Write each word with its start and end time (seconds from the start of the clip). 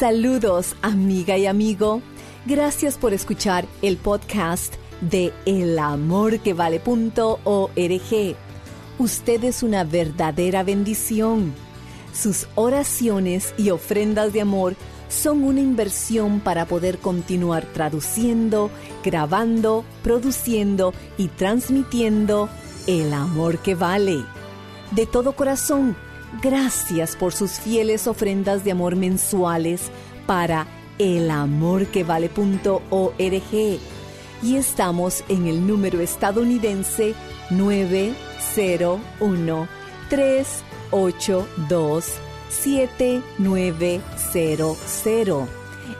Saludos, 0.00 0.74
amiga 0.80 1.36
y 1.36 1.44
amigo. 1.44 2.00
Gracias 2.46 2.96
por 2.96 3.12
escuchar 3.12 3.66
el 3.82 3.98
podcast 3.98 4.76
de 5.02 5.30
elamorquevale.org. 5.44 8.36
Usted 8.98 9.44
es 9.44 9.62
una 9.62 9.84
verdadera 9.84 10.62
bendición. 10.62 11.52
Sus 12.14 12.48
oraciones 12.54 13.52
y 13.58 13.68
ofrendas 13.68 14.32
de 14.32 14.40
amor 14.40 14.74
son 15.10 15.44
una 15.44 15.60
inversión 15.60 16.40
para 16.40 16.64
poder 16.64 16.96
continuar 16.96 17.66
traduciendo, 17.66 18.70
grabando, 19.04 19.84
produciendo 20.02 20.94
y 21.18 21.28
transmitiendo 21.28 22.48
el 22.86 23.12
amor 23.12 23.58
que 23.58 23.74
vale. 23.74 24.24
De 24.92 25.04
todo 25.04 25.36
corazón, 25.36 25.94
gracias 26.42 27.16
por 27.16 27.32
sus 27.32 27.52
fieles 27.52 28.06
ofrendas 28.06 28.62
de 28.64 28.72
amor 28.72 28.96
mensuales 28.96 29.90
para 30.26 30.66
elamorquevale.org. 30.98 33.80
Y 34.42 34.56
estamos 34.56 35.22
en 35.28 35.46
el 35.46 35.66
número 35.66 36.00
estadounidense 36.00 37.14
901 37.50 39.68
382 40.08 42.06
7900. 42.48 44.78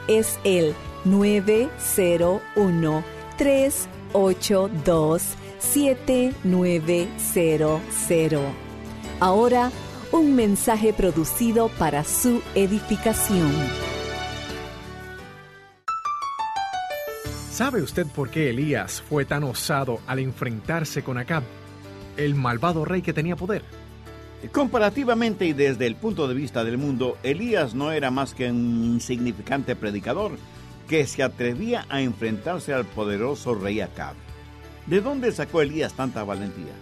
Es 0.07 0.39
el 0.43 0.73
901 1.05 3.03
382 3.37 5.23
7900. 5.59 7.81
Ahora, 9.19 9.71
un 10.11 10.35
mensaje 10.35 10.91
producido 10.93 11.69
para 11.79 12.03
su 12.03 12.41
edificación. 12.53 13.49
¿Sabe 17.49 17.81
usted 17.81 18.07
por 18.07 18.29
qué 18.29 18.49
Elías 18.49 19.01
fue 19.01 19.23
tan 19.23 19.43
osado 19.43 19.99
al 20.07 20.19
enfrentarse 20.19 21.03
con 21.03 21.17
Acab, 21.17 21.43
el 22.17 22.35
malvado 22.35 22.83
rey 22.85 23.01
que 23.01 23.13
tenía 23.13 23.35
poder? 23.35 23.63
Comparativamente 24.51 25.45
y 25.45 25.53
desde 25.53 25.85
el 25.85 25.95
punto 25.95 26.27
de 26.27 26.33
vista 26.33 26.63
del 26.63 26.77
mundo, 26.77 27.17
Elías 27.23 27.75
no 27.75 27.91
era 27.91 28.09
más 28.09 28.33
que 28.33 28.49
un 28.49 28.83
insignificante 28.83 29.75
predicador 29.75 30.31
que 30.87 31.05
se 31.05 31.23
atrevía 31.23 31.85
a 31.89 32.01
enfrentarse 32.01 32.73
al 32.73 32.85
poderoso 32.85 33.53
rey 33.53 33.79
Acab. 33.79 34.15
¿De 34.87 34.99
dónde 34.99 35.31
sacó 35.31 35.61
Elías 35.61 35.93
tanta 35.93 36.23
valentía? 36.23 36.73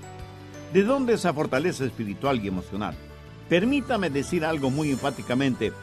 ¿De 0.73 0.83
dónde 0.83 1.15
esa 1.15 1.33
fortaleza 1.33 1.83
espiritual 1.83 2.43
y 2.43 2.47
emocional? 2.47 2.95
Permítame 3.49 4.11
decir 4.11 4.45
algo 4.45 4.69
muy 4.69 4.91
enfáticamente. 4.91 5.73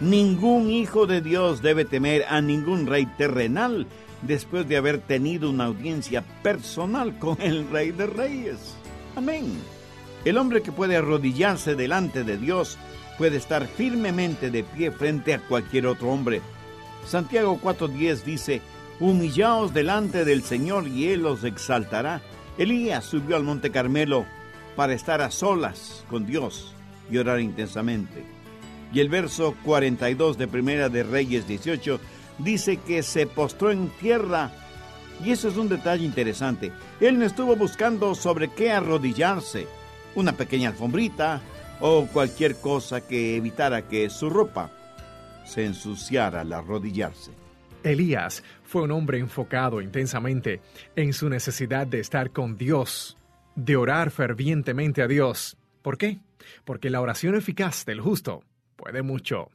Ningún 0.00 0.70
hijo 0.70 1.06
de 1.06 1.20
Dios 1.20 1.62
debe 1.62 1.84
temer 1.84 2.24
a 2.28 2.40
ningún 2.40 2.86
rey 2.86 3.06
terrenal 3.16 3.86
después 4.22 4.66
de 4.66 4.76
haber 4.76 4.98
tenido 4.98 5.48
una 5.48 5.66
audiencia 5.66 6.24
personal 6.42 7.16
con 7.20 7.40
el 7.40 7.70
rey 7.70 7.92
de 7.92 8.06
reyes. 8.06 8.74
Amén. 9.14 9.46
El 10.24 10.38
hombre 10.38 10.62
que 10.62 10.72
puede 10.72 10.96
arrodillarse 10.96 11.76
delante 11.76 12.24
de 12.24 12.36
Dios 12.36 12.76
puede 13.16 13.36
estar 13.36 13.68
firmemente 13.68 14.50
de 14.50 14.64
pie 14.64 14.90
frente 14.90 15.34
a 15.34 15.38
cualquier 15.38 15.86
otro 15.86 16.08
hombre. 16.08 16.40
Santiago 17.06 17.60
4:10 17.62 18.24
dice, 18.24 18.60
Humillaos 18.98 19.72
delante 19.72 20.24
del 20.24 20.42
Señor 20.42 20.88
y 20.88 21.08
Él 21.10 21.26
os 21.26 21.44
exaltará. 21.44 22.22
Elías 22.58 23.04
subió 23.04 23.36
al 23.36 23.44
monte 23.44 23.70
Carmelo 23.70 24.24
para 24.74 24.94
estar 24.94 25.20
a 25.20 25.30
solas 25.30 26.04
con 26.08 26.26
Dios 26.26 26.74
y 27.10 27.18
orar 27.18 27.40
intensamente. 27.40 28.24
Y 28.92 29.00
el 29.00 29.08
verso 29.08 29.54
42 29.64 30.38
de 30.38 30.48
Primera 30.48 30.88
de 30.88 31.02
Reyes 31.02 31.48
18 31.48 32.00
dice 32.38 32.76
que 32.78 33.02
se 33.02 33.26
postró 33.26 33.70
en 33.70 33.88
tierra. 34.00 34.52
Y 35.24 35.30
eso 35.30 35.48
es 35.48 35.56
un 35.56 35.68
detalle 35.68 36.04
interesante. 36.04 36.72
Él 37.00 37.18
no 37.18 37.24
estuvo 37.24 37.56
buscando 37.56 38.14
sobre 38.14 38.48
qué 38.48 38.70
arrodillarse, 38.70 39.66
una 40.14 40.32
pequeña 40.32 40.70
alfombrita 40.70 41.40
o 41.80 42.06
cualquier 42.06 42.56
cosa 42.56 43.06
que 43.06 43.36
evitara 43.36 43.88
que 43.88 44.10
su 44.10 44.30
ropa 44.30 44.70
se 45.44 45.64
ensuciara 45.64 46.40
al 46.40 46.52
arrodillarse. 46.52 47.32
Elías 47.82 48.42
fue 48.64 48.82
un 48.82 48.92
hombre 48.92 49.18
enfocado 49.18 49.80
intensamente 49.80 50.60
en 50.96 51.12
su 51.12 51.28
necesidad 51.28 51.86
de 51.86 52.00
estar 52.00 52.30
con 52.30 52.56
Dios, 52.56 53.18
de 53.54 53.76
orar 53.76 54.10
fervientemente 54.10 55.02
a 55.02 55.06
Dios. 55.06 55.56
¿Por 55.82 55.98
qué? 55.98 56.18
Porque 56.64 56.90
la 56.90 57.00
oración 57.00 57.34
eficaz 57.34 57.84
del 57.84 58.00
justo 58.00 58.42
puede 58.76 59.02
mucho. 59.02 59.50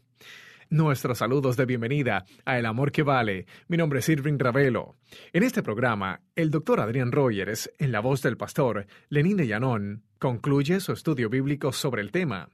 Nuestros 0.72 1.18
saludos 1.18 1.58
de 1.58 1.66
bienvenida 1.66 2.26
a 2.46 2.60
El 2.60 2.68
Amor 2.68 2.92
que 2.92 3.02
Vale. 3.02 3.48
Mi 3.68 3.76
nombre 3.76 4.00
es 4.00 4.10
Irving 4.10 4.38
Ravelo. 4.38 4.98
En 5.34 5.42
este 5.42 5.64
programa, 5.64 6.22
el 6.36 6.52
doctor 6.52 6.80
Adrián 6.80 7.12
Rogers, 7.12 7.72
en 7.80 7.92
la 7.92 8.02
voz 8.02 8.22
del 8.22 8.38
pastor 8.38 8.86
Lenín 9.10 9.38
de 9.38 9.48
Llanón, 9.48 10.04
concluye 10.20 10.80
su 10.80 10.92
estudio 10.92 11.28
bíblico 11.28 11.72
sobre 11.72 12.04
el 12.04 12.12
tema. 12.12 12.50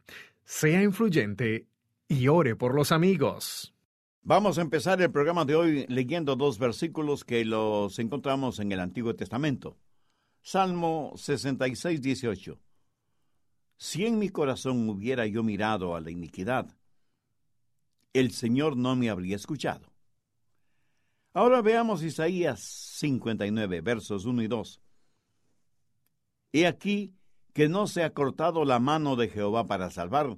Sea 0.45 0.81
influyente 0.81 1.67
y 2.07 2.29
ore 2.29 2.55
por 2.55 2.73
los 2.73 2.93
amigos. 2.93 3.75
Vamos 4.21 4.57
a 4.57 4.61
empezar 4.61 5.01
el 5.01 5.11
programa 5.11 5.43
de 5.43 5.55
hoy 5.55 5.85
leyendo 5.89 6.37
dos 6.37 6.57
versículos 6.57 7.25
que 7.25 7.43
los 7.43 7.99
encontramos 7.99 8.59
en 8.59 8.71
el 8.71 8.79
Antiguo 8.79 9.13
Testamento. 9.13 9.77
Salmo 10.41 11.11
66, 11.17 12.01
18. 12.01 12.59
Si 13.77 14.05
en 14.05 14.19
mi 14.19 14.29
corazón 14.29 14.87
hubiera 14.89 15.25
yo 15.25 15.43
mirado 15.43 15.95
a 15.95 16.01
la 16.01 16.11
iniquidad, 16.11 16.67
el 18.13 18.31
Señor 18.31 18.77
no 18.77 18.95
me 18.95 19.09
habría 19.09 19.35
escuchado. 19.35 19.91
Ahora 21.33 21.61
veamos 21.61 22.01
Isaías 22.01 22.61
59, 22.61 23.81
versos 23.81 24.25
1 24.25 24.43
y 24.43 24.47
2. 24.47 24.81
He 26.53 26.65
aquí 26.65 27.13
que 27.53 27.67
no 27.67 27.87
se 27.87 28.03
ha 28.03 28.13
cortado 28.13 28.63
la 28.63 28.79
mano 28.79 29.17
de 29.17 29.27
Jehová 29.27 29.67
para 29.67 29.89
salvar, 29.89 30.37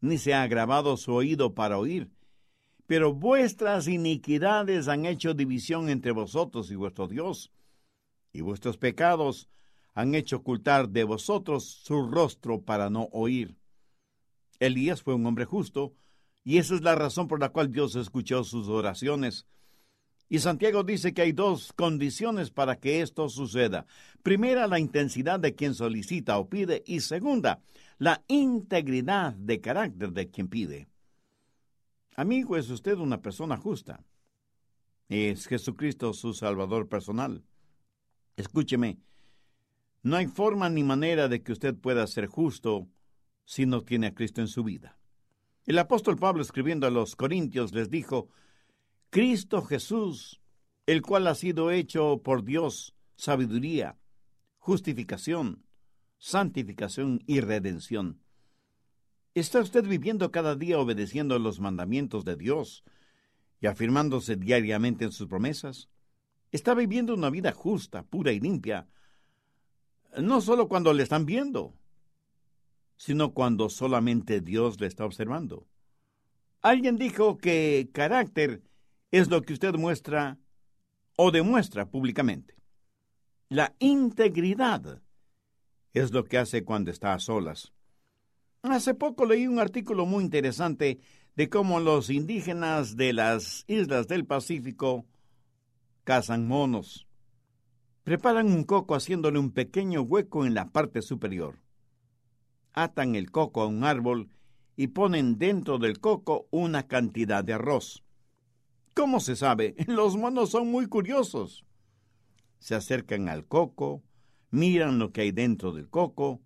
ni 0.00 0.18
se 0.18 0.34
ha 0.34 0.42
agravado 0.42 0.96
su 0.96 1.12
oído 1.12 1.54
para 1.54 1.78
oír, 1.78 2.10
pero 2.86 3.14
vuestras 3.14 3.86
iniquidades 3.86 4.88
han 4.88 5.06
hecho 5.06 5.34
división 5.34 5.88
entre 5.88 6.10
vosotros 6.10 6.70
y 6.72 6.74
vuestro 6.74 7.06
Dios, 7.06 7.52
y 8.32 8.40
vuestros 8.40 8.76
pecados 8.78 9.48
han 9.96 10.14
hecho 10.14 10.36
ocultar 10.36 10.90
de 10.90 11.04
vosotros 11.04 11.64
su 11.64 12.06
rostro 12.06 12.60
para 12.60 12.90
no 12.90 13.08
oír. 13.12 13.56
Elías 14.60 15.02
fue 15.02 15.14
un 15.14 15.24
hombre 15.24 15.46
justo, 15.46 15.94
y 16.44 16.58
esa 16.58 16.74
es 16.74 16.82
la 16.82 16.94
razón 16.94 17.28
por 17.28 17.40
la 17.40 17.48
cual 17.48 17.72
Dios 17.72 17.96
escuchó 17.96 18.44
sus 18.44 18.68
oraciones. 18.68 19.46
Y 20.28 20.40
Santiago 20.40 20.84
dice 20.84 21.14
que 21.14 21.22
hay 21.22 21.32
dos 21.32 21.72
condiciones 21.72 22.50
para 22.50 22.78
que 22.78 23.00
esto 23.00 23.30
suceda. 23.30 23.86
Primera, 24.22 24.66
la 24.66 24.78
intensidad 24.78 25.40
de 25.40 25.54
quien 25.54 25.74
solicita 25.74 26.38
o 26.38 26.50
pide, 26.50 26.82
y 26.86 27.00
segunda, 27.00 27.62
la 27.96 28.22
integridad 28.28 29.32
de 29.32 29.62
carácter 29.62 30.12
de 30.12 30.28
quien 30.30 30.48
pide. 30.48 30.88
Amigo, 32.16 32.58
¿es 32.58 32.68
usted 32.68 32.98
una 32.98 33.22
persona 33.22 33.56
justa? 33.56 34.04
¿Es 35.08 35.46
Jesucristo 35.46 36.12
su 36.12 36.34
Salvador 36.34 36.86
personal? 36.86 37.42
Escúcheme, 38.36 38.98
no 40.06 40.14
hay 40.14 40.28
forma 40.28 40.68
ni 40.68 40.84
manera 40.84 41.26
de 41.26 41.42
que 41.42 41.50
usted 41.50 41.74
pueda 41.74 42.06
ser 42.06 42.26
justo 42.26 42.86
si 43.44 43.66
no 43.66 43.82
tiene 43.82 44.06
a 44.06 44.14
Cristo 44.14 44.40
en 44.40 44.46
su 44.46 44.62
vida. 44.62 45.00
El 45.64 45.80
apóstol 45.80 46.14
Pablo 46.14 46.42
escribiendo 46.42 46.86
a 46.86 46.90
los 46.90 47.16
Corintios 47.16 47.74
les 47.74 47.90
dijo, 47.90 48.28
Cristo 49.10 49.62
Jesús, 49.62 50.40
el 50.86 51.02
cual 51.02 51.26
ha 51.26 51.34
sido 51.34 51.72
hecho 51.72 52.22
por 52.22 52.44
Dios 52.44 52.94
sabiduría, 53.16 53.98
justificación, 54.58 55.64
santificación 56.18 57.24
y 57.26 57.40
redención. 57.40 58.20
¿Está 59.34 59.58
usted 59.58 59.84
viviendo 59.84 60.30
cada 60.30 60.54
día 60.54 60.78
obedeciendo 60.78 61.36
los 61.40 61.58
mandamientos 61.58 62.24
de 62.24 62.36
Dios 62.36 62.84
y 63.60 63.66
afirmándose 63.66 64.36
diariamente 64.36 65.04
en 65.04 65.10
sus 65.10 65.26
promesas? 65.26 65.88
¿Está 66.52 66.74
viviendo 66.74 67.12
una 67.12 67.28
vida 67.28 67.50
justa, 67.50 68.04
pura 68.04 68.30
y 68.30 68.38
limpia? 68.38 68.86
No 70.20 70.40
solo 70.40 70.68
cuando 70.68 70.92
le 70.92 71.02
están 71.02 71.26
viendo, 71.26 71.74
sino 72.96 73.32
cuando 73.32 73.68
solamente 73.68 74.40
Dios 74.40 74.80
le 74.80 74.86
está 74.86 75.04
observando. 75.04 75.66
Alguien 76.62 76.96
dijo 76.96 77.36
que 77.38 77.90
carácter 77.92 78.62
es 79.10 79.28
lo 79.28 79.42
que 79.42 79.52
usted 79.52 79.74
muestra 79.74 80.38
o 81.16 81.30
demuestra 81.30 81.90
públicamente. 81.90 82.54
La 83.48 83.74
integridad 83.78 85.00
es 85.92 86.12
lo 86.12 86.24
que 86.24 86.38
hace 86.38 86.64
cuando 86.64 86.90
está 86.90 87.14
a 87.14 87.18
solas. 87.18 87.72
Hace 88.62 88.94
poco 88.94 89.24
leí 89.24 89.46
un 89.46 89.60
artículo 89.60 90.06
muy 90.06 90.24
interesante 90.24 90.98
de 91.36 91.48
cómo 91.48 91.78
los 91.78 92.10
indígenas 92.10 92.96
de 92.96 93.12
las 93.12 93.64
islas 93.68 94.08
del 94.08 94.24
Pacífico 94.24 95.06
cazan 96.04 96.48
monos. 96.48 97.05
Preparan 98.06 98.52
un 98.52 98.62
coco 98.62 98.94
haciéndole 98.94 99.40
un 99.40 99.50
pequeño 99.50 100.02
hueco 100.02 100.46
en 100.46 100.54
la 100.54 100.70
parte 100.70 101.02
superior. 101.02 101.58
Atan 102.72 103.16
el 103.16 103.32
coco 103.32 103.62
a 103.62 103.66
un 103.66 103.82
árbol 103.82 104.28
y 104.76 104.86
ponen 104.86 105.38
dentro 105.38 105.78
del 105.78 105.98
coco 105.98 106.46
una 106.52 106.86
cantidad 106.86 107.42
de 107.42 107.54
arroz. 107.54 108.04
¿Cómo 108.94 109.18
se 109.18 109.34
sabe? 109.34 109.74
Los 109.88 110.16
monos 110.16 110.50
son 110.50 110.70
muy 110.70 110.86
curiosos. 110.86 111.64
Se 112.60 112.76
acercan 112.76 113.28
al 113.28 113.44
coco, 113.44 114.04
miran 114.52 115.00
lo 115.00 115.10
que 115.10 115.22
hay 115.22 115.32
dentro 115.32 115.72
del 115.72 115.90
coco, 115.90 116.40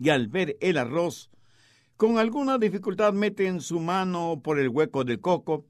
y 0.00 0.08
al 0.08 0.26
ver 0.26 0.56
el 0.60 0.78
arroz, 0.78 1.30
con 1.96 2.18
alguna 2.18 2.58
dificultad 2.58 3.12
meten 3.12 3.60
su 3.60 3.78
mano 3.78 4.40
por 4.42 4.58
el 4.58 4.68
hueco 4.68 5.04
del 5.04 5.20
coco, 5.20 5.64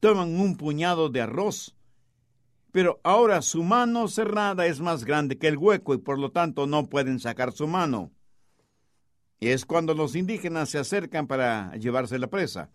toman 0.00 0.40
un 0.40 0.56
puñado 0.56 1.10
de 1.10 1.20
arroz, 1.20 1.76
pero 2.72 3.00
ahora 3.04 3.42
su 3.42 3.62
mano 3.62 4.08
cerrada 4.08 4.66
es 4.66 4.80
más 4.80 5.04
grande 5.04 5.38
que 5.38 5.46
el 5.46 5.58
hueco 5.58 5.92
y 5.94 5.98
por 5.98 6.18
lo 6.18 6.32
tanto 6.32 6.66
no 6.66 6.88
pueden 6.88 7.20
sacar 7.20 7.52
su 7.52 7.68
mano. 7.68 8.10
Es 9.40 9.66
cuando 9.66 9.94
los 9.94 10.16
indígenas 10.16 10.70
se 10.70 10.78
acercan 10.78 11.26
para 11.26 11.76
llevarse 11.76 12.18
la 12.18 12.28
presa. 12.28 12.70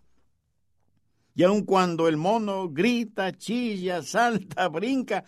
Y 1.34 1.42
aun 1.42 1.64
cuando 1.64 2.06
el 2.08 2.16
mono 2.16 2.68
grita, 2.68 3.32
chilla, 3.32 4.02
salta, 4.04 4.68
brinca, 4.68 5.24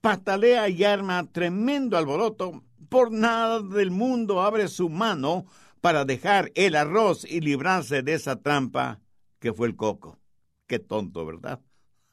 patalea 0.00 0.68
y 0.68 0.84
arma 0.84 1.26
tremendo 1.32 1.98
alboroto, 1.98 2.62
por 2.88 3.10
nada 3.10 3.60
del 3.62 3.90
mundo 3.90 4.42
abre 4.42 4.68
su 4.68 4.88
mano 4.88 5.46
para 5.80 6.04
dejar 6.04 6.52
el 6.54 6.76
arroz 6.76 7.24
y 7.24 7.40
librarse 7.40 8.02
de 8.02 8.14
esa 8.14 8.36
trampa 8.36 9.00
que 9.40 9.52
fue 9.52 9.66
el 9.66 9.74
coco. 9.74 10.20
Qué 10.68 10.78
tonto, 10.78 11.26
¿verdad? 11.26 11.60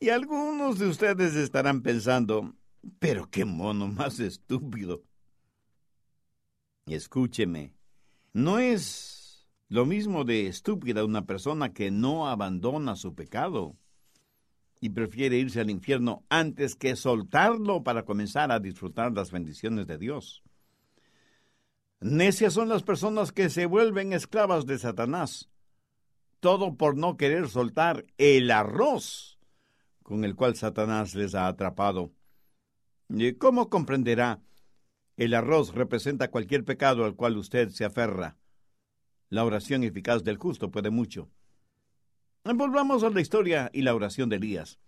y 0.00 0.08
algunos 0.08 0.78
de 0.78 0.88
ustedes 0.88 1.36
estarán 1.36 1.82
pensando, 1.82 2.54
pero 2.98 3.28
qué 3.30 3.44
mono 3.44 3.86
más 3.86 4.18
estúpido. 4.18 5.02
Escúcheme, 6.86 7.74
no 8.32 8.58
es 8.58 9.46
lo 9.68 9.84
mismo 9.84 10.24
de 10.24 10.46
estúpida 10.46 11.04
una 11.04 11.26
persona 11.26 11.74
que 11.74 11.90
no 11.90 12.28
abandona 12.28 12.96
su 12.96 13.14
pecado 13.14 13.76
y 14.80 14.88
prefiere 14.88 15.36
irse 15.36 15.60
al 15.60 15.68
infierno 15.68 16.24
antes 16.30 16.74
que 16.74 16.96
soltarlo 16.96 17.84
para 17.84 18.04
comenzar 18.04 18.50
a 18.50 18.58
disfrutar 18.58 19.12
las 19.12 19.30
bendiciones 19.30 19.86
de 19.86 19.98
Dios. 19.98 20.42
Necias 22.00 22.54
son 22.54 22.70
las 22.70 22.82
personas 22.82 23.32
que 23.32 23.50
se 23.50 23.66
vuelven 23.66 24.14
esclavas 24.14 24.64
de 24.64 24.78
Satanás, 24.78 25.50
todo 26.40 26.74
por 26.76 26.96
no 26.96 27.18
querer 27.18 27.50
soltar 27.50 28.06
el 28.16 28.50
arroz 28.50 29.39
con 30.10 30.24
el 30.24 30.34
cual 30.34 30.56
Satanás 30.56 31.14
les 31.14 31.36
ha 31.36 31.46
atrapado. 31.46 32.10
¿Y 33.08 33.34
¿Cómo 33.34 33.70
comprenderá? 33.70 34.42
El 35.16 35.34
arroz 35.34 35.72
representa 35.72 36.32
cualquier 36.32 36.64
pecado 36.64 37.04
al 37.04 37.14
cual 37.14 37.36
usted 37.36 37.68
se 37.68 37.84
aferra. 37.84 38.36
La 39.28 39.44
oración 39.44 39.84
eficaz 39.84 40.24
del 40.24 40.36
justo 40.36 40.72
puede 40.72 40.90
mucho. 40.90 41.30
Volvamos 42.42 43.04
a 43.04 43.10
la 43.10 43.20
historia 43.20 43.70
y 43.72 43.82
la 43.82 43.94
oración 43.94 44.28
de 44.28 44.36
Elías. 44.36 44.80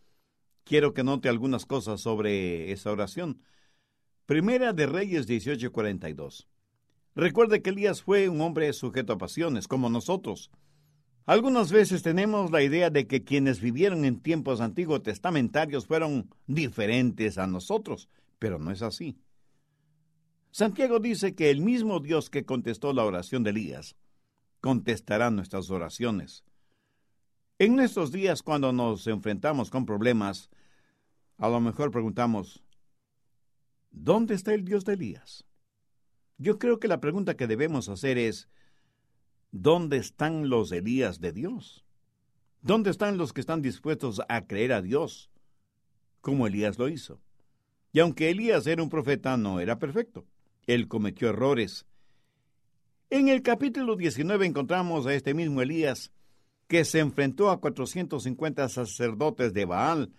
Quiero 0.65 0.93
que 0.93 1.05
note 1.05 1.29
algunas 1.29 1.67
cosas 1.67 2.01
sobre 2.01 2.73
esa 2.73 2.91
oración. 2.91 3.43
Primera 4.27 4.73
de 4.73 4.87
Reyes 4.87 5.29
18:42. 5.29 6.49
Recuerde 7.15 7.63
que 7.63 7.71
Elías 7.71 8.03
fue 8.03 8.29
un 8.29 8.41
hombre 8.41 8.73
sujeto 8.73 9.13
a 9.13 9.19
pasiones, 9.19 9.69
como 9.69 9.89
nosotros. 9.89 10.51
Algunas 11.25 11.71
veces 11.71 12.03
tenemos 12.03 12.51
la 12.51 12.63
idea 12.63 12.91
de 12.91 13.07
que 13.07 13.23
quienes 13.23 13.61
vivieron 13.61 14.05
en 14.05 14.21
tiempos 14.21 14.61
antiguos 14.61 15.03
testamentarios 15.03 15.87
fueron 15.87 16.29
diferentes 16.47 17.39
a 17.39 17.47
nosotros, 17.47 18.09
pero 18.39 18.59
no 18.59 18.73
es 18.73 18.83
así. 18.83 19.17
Santiago 20.51 20.99
dice 20.99 21.35
que 21.35 21.51
el 21.51 21.61
mismo 21.61 22.01
Dios 22.01 22.29
que 22.29 22.45
contestó 22.45 22.93
la 22.93 23.05
oración 23.05 23.43
de 23.45 23.51
Elías 23.51 23.97
contestará 24.61 25.31
nuestras 25.31 25.71
oraciones. 25.71 26.45
En 27.59 27.79
estos 27.79 28.11
días, 28.11 28.43
cuando 28.43 28.73
nos 28.73 29.07
enfrentamos 29.07 29.71
con 29.71 29.87
problemas, 29.87 30.51
a 31.39 31.49
lo 31.49 31.61
mejor 31.61 31.91
preguntamos, 31.91 32.63
¿dónde 33.91 34.35
está 34.35 34.53
el 34.53 34.65
Dios 34.65 34.85
de 34.85 34.95
Elías? 34.95 35.45
Yo 36.39 36.59
creo 36.59 36.81
que 36.81 36.89
la 36.89 37.01
pregunta 37.01 37.37
que 37.37 37.47
debemos 37.47 37.89
hacer 37.89 38.19
es, 38.19 38.49
¿dónde 39.53 39.99
están 39.99 40.49
los 40.49 40.73
Elías 40.73 41.21
de 41.21 41.33
Dios? 41.33 41.85
¿Dónde 42.63 42.91
están 42.91 43.19
los 43.19 43.33
que 43.33 43.41
están 43.41 43.63
dispuestos 43.63 44.21
a 44.29 44.47
creer 44.47 44.73
a 44.73 44.83
Dios, 44.83 45.31
como 46.21 46.47
Elías 46.47 46.79
lo 46.79 46.89
hizo? 46.89 47.21
Y 47.93 48.01
aunque 48.01 48.31
Elías 48.31 48.67
era 48.67 48.83
un 48.83 48.89
profeta, 48.89 49.37
no 49.37 49.61
era 49.61 49.79
perfecto. 49.79 50.25
Él 50.67 50.89
cometió 50.89 51.29
errores. 51.29 51.87
En 53.11 53.29
el 53.29 53.43
capítulo 53.43 53.97
19 53.97 54.47
encontramos 54.47 55.07
a 55.07 55.15
este 55.15 55.35
mismo 55.35 55.61
Elías, 55.61 56.13
que 56.67 56.85
se 56.85 57.01
enfrentó 57.01 57.51
a 57.51 57.61
450 57.61 58.69
sacerdotes 58.71 59.53
de 59.53 59.65
Baal, 59.67 60.13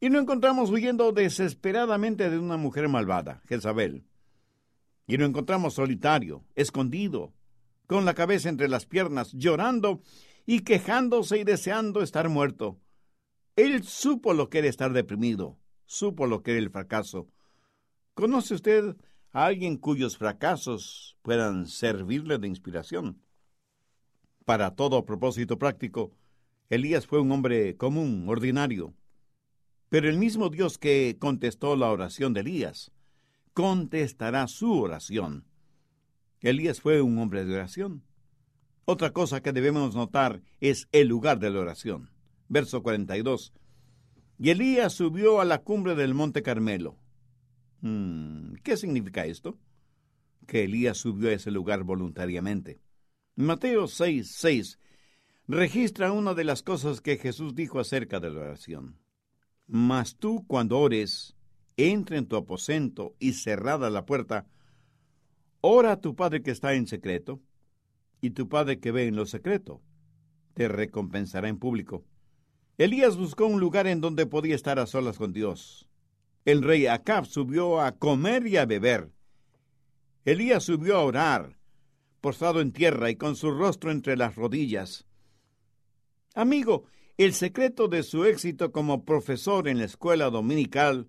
y 0.00 0.08
lo 0.08 0.18
encontramos 0.18 0.70
huyendo 0.70 1.12
desesperadamente 1.12 2.30
de 2.30 2.38
una 2.38 2.56
mujer 2.56 2.88
malvada, 2.88 3.42
Jezabel. 3.46 4.04
Y 5.06 5.16
lo 5.16 5.26
encontramos 5.26 5.74
solitario, 5.74 6.44
escondido, 6.54 7.32
con 7.86 8.04
la 8.04 8.14
cabeza 8.14 8.48
entre 8.48 8.68
las 8.68 8.86
piernas, 8.86 9.32
llorando 9.32 10.02
y 10.44 10.60
quejándose 10.60 11.38
y 11.38 11.44
deseando 11.44 12.02
estar 12.02 12.28
muerto. 12.28 12.78
Él 13.56 13.84
supo 13.84 14.34
lo 14.34 14.50
que 14.50 14.58
era 14.58 14.68
estar 14.68 14.92
deprimido, 14.92 15.58
supo 15.84 16.26
lo 16.26 16.42
que 16.42 16.52
era 16.52 16.60
el 16.60 16.70
fracaso. 16.70 17.28
¿Conoce 18.14 18.54
usted 18.54 18.96
a 19.32 19.46
alguien 19.46 19.76
cuyos 19.76 20.16
fracasos 20.16 21.16
puedan 21.22 21.66
servirle 21.66 22.38
de 22.38 22.48
inspiración? 22.48 23.22
Para 24.44 24.76
todo 24.76 25.04
propósito 25.04 25.58
práctico, 25.58 26.12
Elías 26.68 27.06
fue 27.06 27.20
un 27.20 27.32
hombre 27.32 27.76
común, 27.76 28.26
ordinario. 28.28 28.94
Pero 29.88 30.08
el 30.08 30.18
mismo 30.18 30.50
Dios 30.50 30.78
que 30.78 31.16
contestó 31.18 31.76
la 31.76 31.90
oración 31.90 32.32
de 32.32 32.40
Elías 32.40 32.92
contestará 33.54 34.46
su 34.48 34.80
oración. 34.80 35.46
Elías 36.40 36.80
fue 36.80 37.02
un 37.02 37.18
hombre 37.18 37.44
de 37.44 37.54
oración. 37.54 38.02
Otra 38.84 39.12
cosa 39.12 39.42
que 39.42 39.52
debemos 39.52 39.94
notar 39.94 40.42
es 40.60 40.88
el 40.92 41.08
lugar 41.08 41.38
de 41.38 41.50
la 41.50 41.60
oración. 41.60 42.10
Verso 42.48 42.82
42. 42.82 43.52
Y 44.38 44.50
Elías 44.50 44.92
subió 44.92 45.40
a 45.40 45.44
la 45.44 45.62
cumbre 45.62 45.94
del 45.94 46.14
monte 46.14 46.42
Carmelo. 46.42 46.96
Hmm, 47.80 48.54
¿Qué 48.62 48.76
significa 48.76 49.26
esto? 49.26 49.58
Que 50.46 50.64
Elías 50.64 50.98
subió 50.98 51.30
a 51.30 51.32
ese 51.32 51.50
lugar 51.50 51.82
voluntariamente. 51.82 52.80
Mateo 53.34 53.88
6, 53.88 54.30
6 54.30 54.78
registra 55.48 56.12
una 56.12 56.34
de 56.34 56.44
las 56.44 56.62
cosas 56.62 57.00
que 57.00 57.18
Jesús 57.18 57.54
dijo 57.54 57.78
acerca 57.78 58.20
de 58.20 58.30
la 58.30 58.40
oración. 58.40 58.98
Mas 59.66 60.16
tú 60.16 60.44
cuando 60.46 60.78
ores, 60.78 61.36
entra 61.76 62.16
en 62.16 62.26
tu 62.26 62.36
aposento 62.36 63.14
y 63.18 63.34
cerrada 63.34 63.90
la 63.90 64.06
puerta, 64.06 64.46
ora 65.66 65.92
a 65.92 66.00
tu 66.00 66.14
Padre 66.14 66.42
que 66.42 66.50
está 66.50 66.74
en 66.74 66.86
secreto, 66.86 67.40
y 68.20 68.30
tu 68.30 68.48
Padre 68.48 68.80
que 68.80 68.92
ve 68.92 69.06
en 69.06 69.16
lo 69.16 69.26
secreto, 69.26 69.82
te 70.54 70.68
recompensará 70.68 71.48
en 71.48 71.58
público. 71.58 72.04
Elías 72.78 73.16
buscó 73.16 73.46
un 73.46 73.60
lugar 73.60 73.86
en 73.86 74.00
donde 74.00 74.26
podía 74.26 74.54
estar 74.54 74.78
a 74.78 74.86
solas 74.86 75.18
con 75.18 75.32
Dios. 75.32 75.88
El 76.44 76.62
rey 76.62 76.86
Acab 76.86 77.26
subió 77.26 77.80
a 77.80 77.92
comer 77.92 78.46
y 78.46 78.56
a 78.56 78.66
beber. 78.66 79.10
Elías 80.24 80.64
subió 80.64 80.96
a 80.96 81.04
orar, 81.04 81.58
postrado 82.20 82.60
en 82.60 82.72
tierra 82.72 83.10
y 83.10 83.16
con 83.16 83.36
su 83.36 83.50
rostro 83.50 83.90
entre 83.90 84.16
las 84.16 84.36
rodillas. 84.36 85.06
Amigo, 86.34 86.84
el 87.16 87.32
secreto 87.32 87.88
de 87.88 88.02
su 88.02 88.24
éxito 88.24 88.72
como 88.72 89.04
profesor 89.04 89.68
en 89.68 89.78
la 89.78 89.84
escuela 89.84 90.28
dominical 90.28 91.08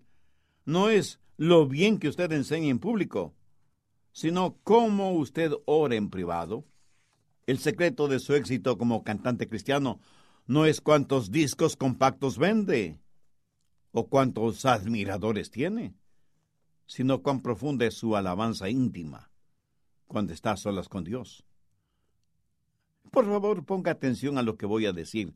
no 0.65 0.89
es 0.89 1.19
lo 1.35 1.67
bien 1.67 1.99
que 1.99 2.07
usted 2.07 2.31
enseña 2.31 2.69
en 2.69 2.79
público, 2.79 3.35
sino 4.17 4.57
cómo 4.63 5.11
usted 5.11 5.51
ora 5.65 5.93
en 5.93 6.09
privado. 6.09 6.65
El 7.45 7.59
secreto 7.59 8.07
de 8.07 8.17
su 8.17 8.33
éxito 8.33 8.75
como 8.75 9.03
cantante 9.03 9.47
cristiano 9.47 9.99
no 10.47 10.65
es 10.65 10.81
cuántos 10.81 11.29
discos 11.29 11.75
compactos 11.75 12.39
vende 12.39 12.97
o 13.91 14.07
cuántos 14.07 14.65
admiradores 14.65 15.51
tiene, 15.51 15.93
sino 16.87 17.21
cuán 17.21 17.43
profunda 17.43 17.85
es 17.85 17.93
su 17.93 18.15
alabanza 18.15 18.71
íntima 18.71 19.29
cuando 20.07 20.33
está 20.33 20.53
a 20.53 20.57
solas 20.57 20.89
con 20.89 21.03
Dios. 21.03 21.45
Por 23.11 23.25
favor, 23.27 23.65
ponga 23.65 23.91
atención 23.91 24.39
a 24.39 24.41
lo 24.41 24.57
que 24.57 24.65
voy 24.65 24.87
a 24.87 24.93
decir. 24.93 25.35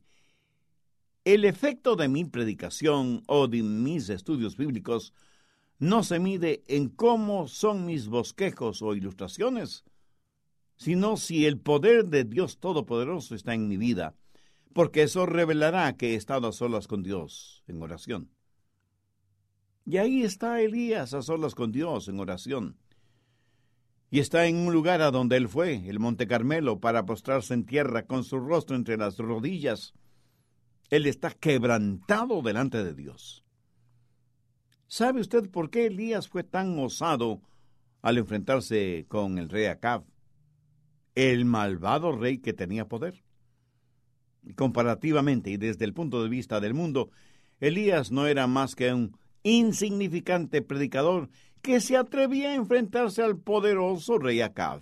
El 1.24 1.46
efecto 1.46 1.96
de 1.96 2.08
mi 2.08 2.26
predicación 2.26 3.22
o 3.28 3.48
de 3.48 3.62
mis 3.62 4.10
estudios 4.10 4.58
bíblicos 4.58 5.14
no 5.82 6.04
se 6.04 6.20
mide 6.20 6.64
en 6.68 6.90
cómo 6.90 7.48
son 7.48 7.88
mis 7.88 8.08
bosquejos 8.08 8.84
o 8.84 8.94
ilustraciones, 8.94 9.84
sino 10.78 11.18
si 11.18 11.48
el 11.48 11.60
poder 11.60 12.06
de 12.06 12.24
Dios 12.24 12.60
Todopoderoso 12.60 13.34
está 13.34 13.56
en 13.56 13.68
mi 13.68 13.78
vida, 13.78 14.16
porque 14.74 15.02
eso 15.02 15.26
revelará 15.26 15.98
que 15.98 16.12
he 16.12 16.16
estado 16.16 16.48
a 16.48 16.52
solas 16.52 16.88
con 16.88 17.02
Dios 17.02 17.64
en 17.66 17.82
oración. 17.82 18.30
Y 19.84 19.98
ahí 19.98 20.22
está 20.22 20.62
Elías 20.62 21.16
a 21.16 21.24
solas 21.24 21.56
con 21.56 21.72
Dios 21.72 22.08
en 22.08 22.20
oración. 22.20 22.78
Y 24.12 24.20
está 24.20 24.46
en 24.46 24.58
un 24.58 24.74
lugar 24.74 25.02
a 25.02 25.10
donde 25.10 25.36
él 25.38 25.50
fue, 25.50 25.90
el 25.90 26.00
Monte 26.00 26.28
Carmelo, 26.28 26.80
para 26.80 27.08
postrarse 27.08 27.56
en 27.56 27.66
tierra 27.66 28.06
con 28.06 28.24
su 28.24 28.40
rostro 28.40 28.76
entre 28.76 28.98
las 28.98 29.18
rodillas. 29.18 29.96
Él 30.92 31.08
está 31.08 31.32
quebrantado 31.32 32.44
delante 32.44 32.84
de 32.84 32.94
Dios. 32.94 33.41
¿Sabe 34.92 35.22
usted 35.22 35.50
por 35.50 35.70
qué 35.70 35.86
Elías 35.86 36.28
fue 36.28 36.44
tan 36.44 36.78
osado 36.78 37.42
al 38.02 38.18
enfrentarse 38.18 39.06
con 39.08 39.38
el 39.38 39.48
rey 39.48 39.68
Acab, 39.68 40.04
el 41.16 41.46
malvado 41.46 42.12
rey 42.12 42.40
que 42.40 42.52
tenía 42.52 42.90
poder? 42.90 43.24
Comparativamente 44.58 45.50
y 45.50 45.56
desde 45.56 45.86
el 45.86 45.94
punto 45.94 46.22
de 46.22 46.28
vista 46.28 46.60
del 46.60 46.74
mundo, 46.74 47.10
Elías 47.62 48.12
no 48.12 48.28
era 48.28 48.48
más 48.48 48.76
que 48.76 48.94
un 48.94 49.18
insignificante 49.44 50.62
predicador 50.62 51.30
que 51.62 51.80
se 51.80 51.96
atrevía 51.96 52.50
a 52.50 52.56
enfrentarse 52.56 53.24
al 53.24 53.38
poderoso 53.38 54.18
rey 54.18 54.42
Acab. 54.42 54.82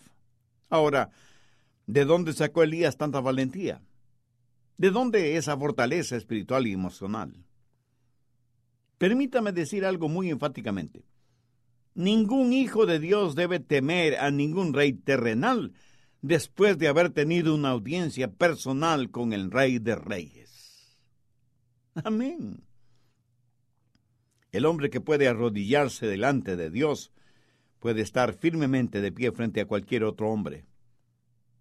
Ahora, 0.71 1.11
¿de 1.85 2.05
dónde 2.05 2.33
sacó 2.33 2.63
Elías 2.63 2.97
tanta 2.97 3.19
valentía? 3.19 3.83
¿De 4.75 4.89
dónde 4.89 5.37
esa 5.37 5.55
fortaleza 5.55 6.15
espiritual 6.15 6.65
y 6.65 6.73
emocional? 6.73 7.45
Permítame 8.99 9.53
decir 9.53 9.85
algo 9.85 10.09
muy 10.09 10.29
enfáticamente. 10.29 11.05
Ningún 11.95 12.53
hijo 12.53 12.85
de 12.85 12.99
Dios 12.99 13.33
debe 13.33 13.59
temer 13.59 14.17
a 14.17 14.29
ningún 14.29 14.73
rey 14.73 14.93
terrenal 14.93 15.73
después 16.21 16.77
de 16.77 16.89
haber 16.89 17.09
tenido 17.09 17.55
una 17.55 17.69
audiencia 17.69 18.29
personal 18.29 19.09
con 19.09 19.31
el 19.31 19.51
rey 19.51 19.79
de 19.79 19.95
reyes. 19.95 20.99
Amén. 21.95 22.61
El 24.51 24.65
hombre 24.65 24.89
que 24.89 24.99
puede 24.99 25.29
arrodillarse 25.29 26.05
delante 26.05 26.57
de 26.57 26.69
Dios 26.69 27.11
puede 27.79 28.01
estar 28.01 28.33
firmemente 28.33 28.99
de 28.99 29.13
pie 29.13 29.31
frente 29.31 29.61
a 29.61 29.65
cualquier 29.65 30.03
otro 30.03 30.29
hombre. 30.29 30.65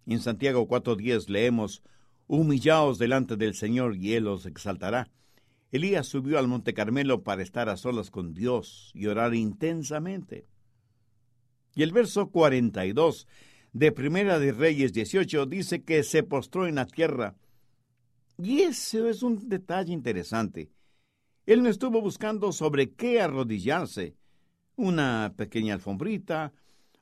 En 0.05 0.19
Santiago 0.19 0.67
4.10 0.67 1.29
leemos, 1.29 1.83
Humillaos 2.27 2.97
delante 2.97 3.37
del 3.37 3.55
Señor 3.55 3.95
y 3.95 4.15
Él 4.15 4.27
os 4.27 4.45
exaltará. 4.45 5.09
Elías 5.71 6.07
subió 6.07 6.39
al 6.39 6.47
Monte 6.47 6.73
Carmelo 6.73 7.23
para 7.23 7.43
estar 7.43 7.69
a 7.69 7.77
solas 7.77 8.09
con 8.09 8.33
Dios 8.33 8.91
y 8.95 9.05
orar 9.05 9.35
intensamente. 9.35 10.47
Y 11.75 11.83
el 11.83 11.91
verso 11.91 12.31
42 12.31 13.27
de 13.73 13.91
Primera 13.91 14.39
de 14.39 14.51
Reyes 14.51 14.93
18 14.93 15.45
dice 15.45 15.83
que 15.83 16.03
se 16.03 16.23
postró 16.23 16.65
en 16.65 16.75
la 16.75 16.87
tierra. 16.87 17.35
Y 18.37 18.61
eso 18.61 19.07
es 19.07 19.21
un 19.21 19.47
detalle 19.47 19.93
interesante. 19.93 20.71
Él 21.45 21.61
no 21.61 21.69
estuvo 21.69 22.01
buscando 22.01 22.51
sobre 22.51 22.91
qué 22.93 23.21
arrodillarse, 23.21 24.15
una 24.75 25.33
pequeña 25.35 25.75
alfombrita 25.75 26.53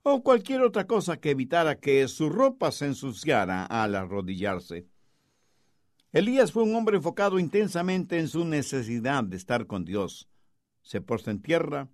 o 0.03 0.23
cualquier 0.23 0.61
otra 0.61 0.87
cosa 0.87 1.17
que 1.17 1.31
evitara 1.31 1.79
que 1.79 2.07
su 2.07 2.29
ropa 2.29 2.71
se 2.71 2.85
ensuciara 2.85 3.65
al 3.65 3.95
arrodillarse. 3.95 4.87
Elías 6.17 6.51
fue 6.51 6.63
un 6.63 6.73
hombre 6.73 6.97
enfocado 6.97 7.37
intensamente 7.37 8.17
en 8.17 8.27
su 8.27 8.43
necesidad 8.43 9.23
de 9.23 9.37
estar 9.37 9.67
con 9.67 9.85
Dios. 9.85 10.27
Se 10.81 10.99
postra 10.99 11.31
en 11.31 11.43
tierra, 11.43 11.91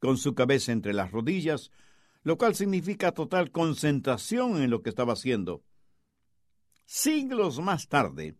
con 0.00 0.18
su 0.18 0.34
cabeza 0.34 0.72
entre 0.72 0.92
las 0.92 1.12
rodillas, 1.12 1.70
lo 2.24 2.36
cual 2.36 2.56
significa 2.56 3.12
total 3.12 3.52
concentración 3.52 4.60
en 4.60 4.70
lo 4.70 4.82
que 4.82 4.88
estaba 4.88 5.12
haciendo. 5.12 5.62
Siglos 6.84 7.60
más 7.60 7.86
tarde, 7.86 8.34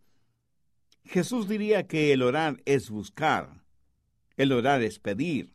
Jesús 1.05 1.47
diría 1.47 1.87
que 1.87 2.13
el 2.13 2.21
orar 2.21 2.61
es 2.65 2.91
buscar, 2.91 3.63
el 4.37 4.51
orar 4.51 4.83
es 4.83 4.99
pedir, 4.99 5.55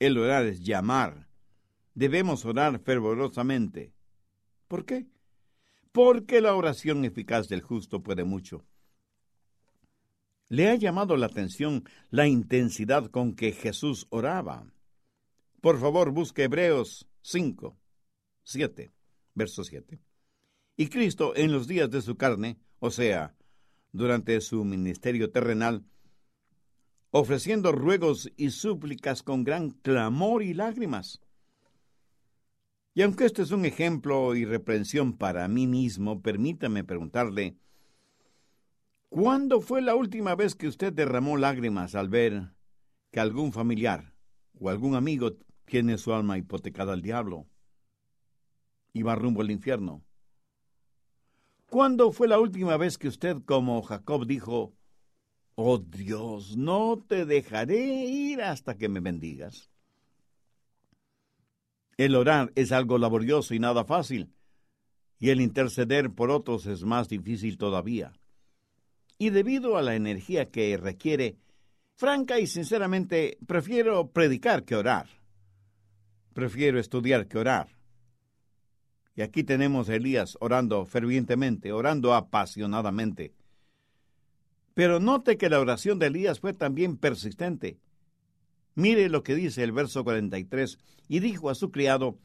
el 0.00 0.18
orar 0.18 0.44
es 0.44 0.64
llamar. 0.64 1.30
Debemos 1.94 2.44
orar 2.44 2.78
fervorosamente. 2.78 3.94
¿Por 4.68 4.84
qué? 4.84 5.06
Porque 5.92 6.42
la 6.42 6.54
oración 6.54 7.06
eficaz 7.06 7.48
del 7.48 7.62
justo 7.62 8.02
puede 8.02 8.24
mucho. 8.24 8.66
¿Le 10.52 10.68
ha 10.68 10.74
llamado 10.74 11.16
la 11.16 11.24
atención 11.24 11.84
la 12.10 12.28
intensidad 12.28 13.06
con 13.06 13.34
que 13.34 13.52
Jesús 13.52 14.06
oraba? 14.10 14.70
Por 15.62 15.80
favor, 15.80 16.10
busque 16.10 16.42
Hebreos 16.42 17.08
5, 17.22 17.74
7, 18.42 18.92
verso 19.32 19.64
7. 19.64 19.98
Y 20.76 20.88
Cristo 20.88 21.32
en 21.36 21.52
los 21.52 21.66
días 21.66 21.90
de 21.90 22.02
su 22.02 22.18
carne, 22.18 22.58
o 22.80 22.90
sea, 22.90 23.34
durante 23.92 24.38
su 24.42 24.62
ministerio 24.62 25.30
terrenal, 25.30 25.86
ofreciendo 27.12 27.72
ruegos 27.72 28.30
y 28.36 28.50
súplicas 28.50 29.22
con 29.22 29.44
gran 29.44 29.70
clamor 29.70 30.42
y 30.42 30.52
lágrimas. 30.52 31.22
Y 32.92 33.00
aunque 33.00 33.24
este 33.24 33.40
es 33.40 33.52
un 33.52 33.64
ejemplo 33.64 34.34
y 34.34 34.44
reprensión 34.44 35.16
para 35.16 35.48
mí 35.48 35.66
mismo, 35.66 36.20
permítame 36.20 36.84
preguntarle, 36.84 37.56
¿Cuándo 39.12 39.60
fue 39.60 39.82
la 39.82 39.94
última 39.94 40.34
vez 40.34 40.54
que 40.54 40.66
usted 40.66 40.90
derramó 40.90 41.36
lágrimas 41.36 41.94
al 41.94 42.08
ver 42.08 42.54
que 43.10 43.20
algún 43.20 43.52
familiar 43.52 44.14
o 44.58 44.70
algún 44.70 44.94
amigo 44.94 45.36
tiene 45.66 45.98
su 45.98 46.14
alma 46.14 46.38
hipotecada 46.38 46.94
al 46.94 47.02
diablo 47.02 47.46
y 48.94 49.02
va 49.02 49.14
rumbo 49.14 49.42
al 49.42 49.50
infierno? 49.50 50.02
¿Cuándo 51.68 52.10
fue 52.10 52.26
la 52.26 52.40
última 52.40 52.78
vez 52.78 52.96
que 52.96 53.08
usted, 53.08 53.36
como 53.44 53.82
Jacob, 53.82 54.24
dijo, 54.24 54.72
Oh 55.56 55.76
Dios, 55.76 56.56
no 56.56 57.04
te 57.06 57.26
dejaré 57.26 58.06
ir 58.06 58.40
hasta 58.40 58.78
que 58.78 58.88
me 58.88 59.00
bendigas? 59.00 59.70
El 61.98 62.16
orar 62.16 62.50
es 62.54 62.72
algo 62.72 62.96
laborioso 62.96 63.52
y 63.52 63.58
nada 63.58 63.84
fácil, 63.84 64.32
y 65.18 65.28
el 65.28 65.42
interceder 65.42 66.10
por 66.14 66.30
otros 66.30 66.64
es 66.64 66.82
más 66.82 67.10
difícil 67.10 67.58
todavía 67.58 68.14
y 69.22 69.30
debido 69.30 69.76
a 69.76 69.82
la 69.82 69.94
energía 69.94 70.50
que 70.50 70.76
requiere, 70.76 71.36
franca 71.94 72.40
y 72.40 72.48
sinceramente, 72.48 73.38
prefiero 73.46 74.10
predicar 74.10 74.64
que 74.64 74.74
orar. 74.74 75.06
Prefiero 76.32 76.80
estudiar 76.80 77.28
que 77.28 77.38
orar. 77.38 77.68
Y 79.14 79.22
aquí 79.22 79.44
tenemos 79.44 79.88
a 79.88 79.94
Elías 79.94 80.36
orando 80.40 80.84
fervientemente, 80.86 81.70
orando 81.70 82.14
apasionadamente. 82.14 83.32
Pero 84.74 84.98
note 84.98 85.36
que 85.36 85.48
la 85.48 85.60
oración 85.60 86.00
de 86.00 86.06
Elías 86.08 86.40
fue 86.40 86.52
también 86.52 86.96
persistente. 86.96 87.78
Mire 88.74 89.08
lo 89.08 89.22
que 89.22 89.36
dice 89.36 89.62
el 89.62 89.70
verso 89.70 90.02
43. 90.02 90.78
Y 91.06 91.20
dijo 91.20 91.48
a 91.48 91.54
su 91.54 91.70
criado, 91.70 92.18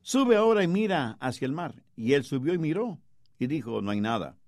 Sube 0.00 0.36
ahora 0.36 0.64
y 0.64 0.68
mira 0.68 1.18
hacia 1.20 1.44
el 1.44 1.52
mar. 1.52 1.82
Y 1.94 2.14
él 2.14 2.24
subió 2.24 2.54
y 2.54 2.58
miró. 2.58 2.98
Y 3.38 3.48
dijo, 3.48 3.82
No 3.82 3.90
hay 3.90 4.00
nada. 4.00 4.38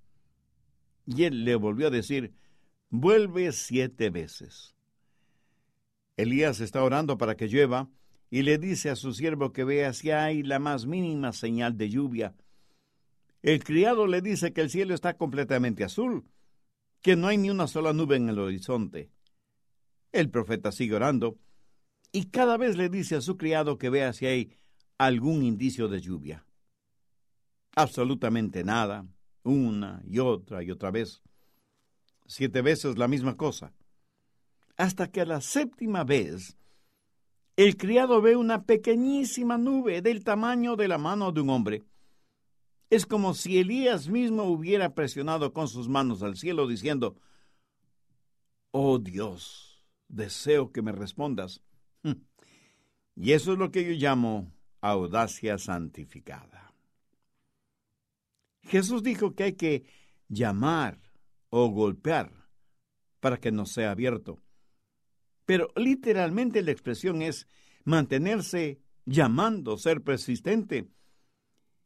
Y 1.13 1.25
él 1.25 1.45
le 1.45 1.57
volvió 1.57 1.89
a 1.89 1.91
decir, 1.91 2.35
vuelve 2.89 3.51
siete 3.51 4.11
veces. 4.11 4.77
Elías 6.17 6.61
está 6.61 6.85
orando 6.85 7.19
para 7.19 7.37
que 7.37 7.49
llueva 7.49 7.91
y 8.31 8.43
le 8.43 8.59
dice 8.59 8.91
a 8.91 8.97
su 8.97 9.13
siervo 9.13 9.53
que 9.53 9.65
vea 9.65 9.93
si 9.93 10.13
hay 10.13 10.45
la 10.45 10.61
más 10.61 10.87
mínima 10.87 11.33
señal 11.33 11.77
de 11.77 11.91
lluvia. 11.91 12.37
El 13.43 13.65
criado 13.65 14.07
le 14.07 14.23
dice 14.23 14.53
que 14.53 14.61
el 14.61 14.71
cielo 14.71 14.95
está 14.95 15.17
completamente 15.17 15.83
azul, 15.83 16.27
que 17.03 17.17
no 17.17 17.27
hay 17.27 17.39
ni 17.39 17.51
una 17.51 17.67
sola 17.67 17.93
nube 17.93 18.15
en 18.15 18.29
el 18.29 18.39
horizonte. 18.39 19.11
El 20.13 20.31
profeta 20.31 20.71
sigue 20.71 20.95
orando 20.95 21.41
y 22.13 22.27
cada 22.27 22.57
vez 22.57 22.77
le 22.77 22.89
dice 22.89 23.17
a 23.17 23.21
su 23.21 23.37
criado 23.37 23.79
que 23.79 23.91
vea 23.91 24.13
si 24.13 24.27
hay 24.27 24.53
algún 24.97 25.43
indicio 25.43 25.89
de 25.89 26.01
lluvia. 26.01 26.47
absolutamente 27.75 28.63
nada, 28.63 29.07
una 29.45 30.03
y 30.07 30.19
otra 30.19 30.63
y 30.63 30.71
otra 30.71 30.91
vez. 30.91 31.23
Siete 32.27 32.63
veces 32.63 32.99
la 32.99 33.09
misma 33.09 33.37
cosa. 33.37 33.73
Hasta 34.77 35.11
que 35.11 35.21
a 35.21 35.27
la 35.27 35.41
séptima 35.41 36.05
vez 36.05 36.57
el 37.57 37.77
criado 37.77 38.23
ve 38.23 38.37
una 38.37 38.65
pequeñísima 38.65 39.59
nube 39.59 40.01
del 40.01 40.25
tamaño 40.25 40.77
de 40.77 40.89
la 40.89 40.97
mano 40.97 41.33
de 41.33 41.43
un 41.43 41.51
hombre. 41.51 41.83
Es 42.89 43.05
como 43.05 43.35
si 43.35 43.59
Elías 43.59 44.09
mismo 44.09 44.45
hubiera 44.45 44.95
presionado 44.95 45.53
con 45.53 45.69
sus 45.69 45.89
manos 45.89 46.23
al 46.23 46.37
cielo 46.37 46.67
diciendo, 46.67 47.17
Oh 48.71 48.99
Dios, 48.99 49.85
deseo 50.09 50.73
que 50.73 50.83
me 50.83 50.93
respondas. 50.93 51.63
Y 53.17 53.33
eso 53.33 53.53
es 53.53 53.59
lo 53.59 53.71
que 53.71 53.85
yo 53.85 53.91
llamo 53.91 54.51
audacia 54.81 55.59
santificada. 55.59 56.70
Jesús 58.63 59.03
dijo 59.03 59.35
que 59.35 59.45
hay 59.45 59.53
que 59.55 59.85
llamar 60.29 61.01
o 61.49 61.69
golpear 61.69 62.33
para 63.21 63.39
que 63.39 63.53
no 63.53 63.67
sea 63.67 63.91
abierto. 63.91 64.43
Pero 65.45 65.69
literalmente 65.77 66.63
la 66.63 66.71
expresión 66.71 67.23
es 67.23 67.47
mantenerse 67.85 68.81
llamando, 69.05 69.77
ser 69.77 70.03
persistente. 70.03 70.89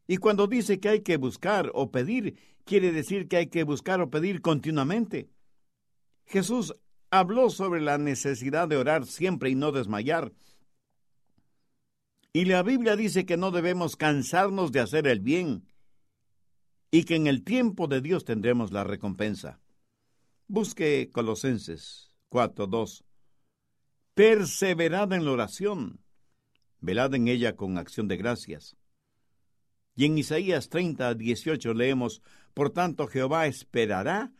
Y 0.06 0.18
cuando 0.18 0.46
dice 0.46 0.80
que 0.80 0.90
hay 0.90 1.00
que 1.00 1.16
buscar 1.16 1.70
o 1.74 1.90
pedir, 1.90 2.38
quiere 2.64 2.92
decir 2.92 3.26
que 3.28 3.38
hay 3.38 3.46
que 3.46 3.64
buscar 3.64 4.00
o 4.00 4.10
pedir 4.10 4.42
continuamente. 4.42 5.30
Jesús 6.26 6.74
habló 7.10 7.48
sobre 7.50 7.80
la 7.80 7.96
necesidad 7.96 8.68
de 8.68 8.76
orar 8.76 9.06
siempre 9.06 9.50
y 9.50 9.54
no 9.54 9.72
desmayar. 9.72 10.32
Y 12.32 12.46
la 12.46 12.62
Biblia 12.62 12.96
dice 12.96 13.24
que 13.24 13.36
no 13.36 13.50
debemos 13.50 13.96
cansarnos 13.96 14.72
de 14.72 14.80
hacer 14.80 15.06
el 15.06 15.20
bien 15.20 15.66
y 16.94 17.02
que 17.02 17.16
en 17.16 17.26
el 17.26 17.42
tiempo 17.42 17.88
de 17.88 18.00
Dios 18.00 18.24
tendremos 18.24 18.70
la 18.70 18.84
recompensa. 18.84 19.58
Busque 20.46 21.10
Colosenses 21.12 22.14
4:2. 22.28 23.02
Perseverad 24.14 25.12
en 25.12 25.24
la 25.24 25.32
oración, 25.32 26.04
velad 26.78 27.12
en 27.16 27.26
ella 27.26 27.56
con 27.56 27.78
acción 27.78 28.06
de 28.06 28.16
gracias. 28.16 28.76
Y 29.96 30.04
en 30.04 30.18
Isaías 30.18 30.68
30, 30.68 31.14
18 31.16 31.74
leemos, 31.74 32.22
Por 32.54 32.70
tanto 32.70 33.08
Jehová 33.08 33.48
esperará 33.48 34.32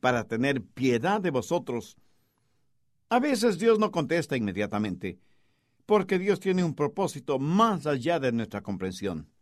para 0.00 0.24
tener 0.24 0.62
piedad 0.62 1.22
de 1.22 1.30
vosotros. 1.30 1.96
A 3.08 3.18
veces 3.18 3.58
Dios 3.58 3.78
no 3.78 3.90
contesta 3.90 4.36
inmediatamente, 4.36 5.20
porque 5.86 6.18
Dios 6.18 6.38
tiene 6.38 6.64
un 6.64 6.74
propósito 6.74 7.38
más 7.38 7.86
allá 7.86 8.20
de 8.20 8.30
nuestra 8.30 8.60
comprensión. 8.60 9.33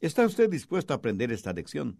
¿Está 0.00 0.26
usted 0.26 0.50
dispuesto 0.50 0.92
a 0.92 0.96
aprender 0.96 1.32
esta 1.32 1.52
lección? 1.52 1.98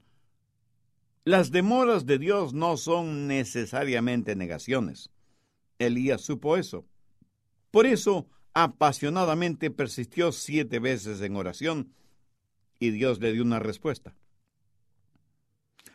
Las 1.25 1.51
demoras 1.51 2.07
de 2.07 2.19
Dios 2.19 2.53
no 2.53 2.77
son 2.77 3.27
necesariamente 3.27 4.37
negaciones. 4.37 5.11
Elías 5.79 6.21
supo 6.21 6.57
eso. 6.57 6.87
Por 7.71 7.87
eso, 7.87 8.29
apasionadamente 8.53 9.71
persistió 9.71 10.31
siete 10.33 10.79
veces 10.79 11.21
en 11.21 11.37
oración 11.37 11.93
y 12.79 12.91
Dios 12.91 13.19
le 13.21 13.33
dio 13.33 13.43
una 13.43 13.59
respuesta. 13.59 14.15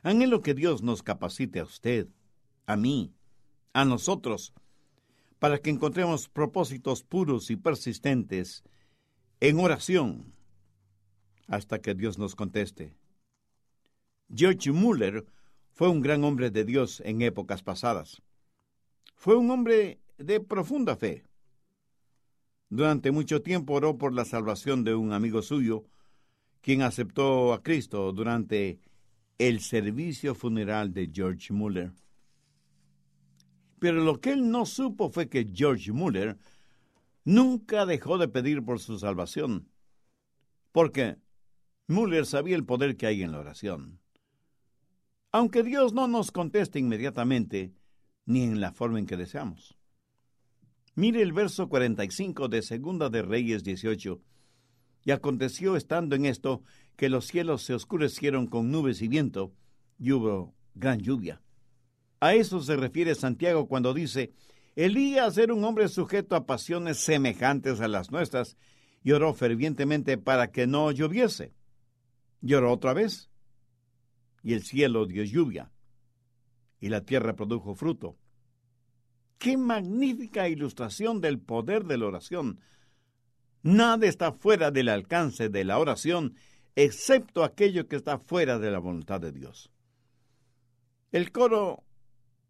Anhelo 0.03 0.41
que 0.41 0.55
Dios 0.55 0.81
nos 0.81 1.03
capacite 1.03 1.59
a 1.59 1.63
usted, 1.63 2.07
a 2.65 2.75
mí, 2.75 3.13
a 3.73 3.85
nosotros, 3.85 4.53
para 5.37 5.59
que 5.59 5.69
encontremos 5.69 6.27
propósitos 6.27 7.03
puros 7.03 7.51
y 7.51 7.55
persistentes 7.55 8.63
en 9.39 9.59
oración 9.59 10.33
hasta 11.47 11.79
que 11.79 11.93
Dios 11.93 12.17
nos 12.17 12.35
conteste. 12.35 12.95
George 14.33 14.71
Muller 14.71 15.25
fue 15.71 15.89
un 15.89 16.01
gran 16.01 16.23
hombre 16.23 16.51
de 16.51 16.63
Dios 16.63 17.01
en 17.05 17.21
épocas 17.21 17.63
pasadas. 17.63 18.21
Fue 19.15 19.35
un 19.35 19.49
hombre 19.51 19.99
de 20.17 20.39
profunda 20.39 20.95
fe. 20.95 21.23
Durante 22.69 23.11
mucho 23.11 23.41
tiempo 23.41 23.73
oró 23.73 23.97
por 23.97 24.13
la 24.13 24.25
salvación 24.25 24.83
de 24.83 24.95
un 24.95 25.11
amigo 25.11 25.41
suyo, 25.41 25.85
quien 26.61 26.81
aceptó 26.81 27.53
a 27.53 27.61
Cristo 27.63 28.11
durante 28.13 28.79
el 29.37 29.59
servicio 29.59 30.35
funeral 30.35 30.93
de 30.93 31.09
George 31.13 31.51
Muller. 31.51 31.91
Pero 33.79 34.03
lo 34.03 34.21
que 34.21 34.31
él 34.31 34.51
no 34.51 34.65
supo 34.65 35.09
fue 35.09 35.27
que 35.27 35.49
George 35.51 35.91
Muller 35.91 36.37
nunca 37.25 37.85
dejó 37.85 38.17
de 38.17 38.27
pedir 38.27 38.63
por 38.63 38.79
su 38.79 38.99
salvación, 38.99 39.67
porque 40.71 41.17
Muller 41.91 42.25
sabía 42.25 42.55
el 42.55 42.65
poder 42.65 42.95
que 42.97 43.05
hay 43.05 43.21
en 43.21 43.31
la 43.31 43.39
oración. 43.39 43.99
Aunque 45.31 45.61
Dios 45.61 45.93
no 45.93 46.07
nos 46.07 46.31
conteste 46.31 46.79
inmediatamente, 46.79 47.73
ni 48.25 48.43
en 48.43 48.61
la 48.61 48.71
forma 48.71 48.99
en 48.99 49.05
que 49.05 49.17
deseamos. 49.17 49.77
Mire 50.95 51.21
el 51.21 51.33
verso 51.33 51.69
45 51.69 52.47
de 52.47 52.61
Segunda 52.61 53.09
de 53.09 53.21
Reyes 53.21 53.63
18. 53.63 54.21
Y 55.03 55.11
aconteció 55.11 55.75
estando 55.75 56.15
en 56.15 56.25
esto 56.25 56.63
que 56.95 57.09
los 57.09 57.27
cielos 57.27 57.63
se 57.63 57.73
oscurecieron 57.73 58.47
con 58.47 58.71
nubes 58.71 59.01
y 59.01 59.07
viento, 59.07 59.53
y 59.97 60.11
hubo 60.11 60.53
gran 60.75 60.99
lluvia. 60.99 61.41
A 62.19 62.33
eso 62.33 62.61
se 62.61 62.75
refiere 62.75 63.15
Santiago 63.15 63.67
cuando 63.67 63.93
dice, 63.93 64.33
Elías 64.75 65.37
era 65.37 65.53
un 65.53 65.63
hombre 65.63 65.87
sujeto 65.87 66.35
a 66.35 66.45
pasiones 66.45 66.97
semejantes 66.97 67.81
a 67.81 67.87
las 67.87 68.11
nuestras, 68.11 68.57
y 69.03 69.11
oró 69.11 69.33
fervientemente 69.33 70.17
para 70.17 70.51
que 70.51 70.67
no 70.67 70.91
lloviese. 70.91 71.53
Lloró 72.41 72.73
otra 72.73 72.93
vez, 72.93 73.29
y 74.43 74.53
el 74.53 74.63
cielo 74.63 75.05
dio 75.05 75.23
lluvia, 75.23 75.71
y 76.79 76.89
la 76.89 77.01
tierra 77.01 77.35
produjo 77.35 77.75
fruto. 77.75 78.17
¡Qué 79.37 79.57
magnífica 79.57 80.49
ilustración 80.49 81.21
del 81.21 81.39
poder 81.39 81.85
de 81.85 81.97
la 81.97 82.07
oración! 82.07 82.59
Nada 83.63 84.07
está 84.07 84.31
fuera 84.31 84.71
del 84.71 84.89
alcance 84.89 85.49
de 85.49 85.63
la 85.63 85.77
oración, 85.77 86.35
excepto 86.75 87.43
aquello 87.43 87.87
que 87.87 87.95
está 87.95 88.17
fuera 88.17 88.57
de 88.57 88.71
la 88.71 88.79
voluntad 88.79 89.21
de 89.21 89.31
Dios. 89.31 89.71
El 91.11 91.31
coro 91.31 91.83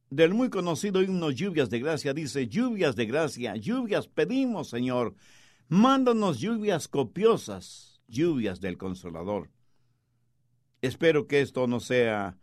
del 0.09 0.33
muy 0.33 0.49
conocido 0.49 1.01
himno 1.01 1.31
Lluvias 1.31 1.69
de 1.69 1.79
Gracia 1.79 2.13
dice, 2.13 2.47
lluvias 2.47 2.95
de 2.95 3.05
gracia, 3.05 3.55
lluvias 3.55 4.07
pedimos, 4.07 4.69
Señor, 4.69 5.15
mándanos 5.69 6.39
lluvias 6.39 6.87
copiosas, 6.87 8.01
lluvias 8.07 8.59
del 8.59 8.77
consolador. 8.77 9.49
Espero 10.81 11.27
que 11.27 11.41
esto 11.41 11.67
no 11.67 11.79
sea 11.79 12.37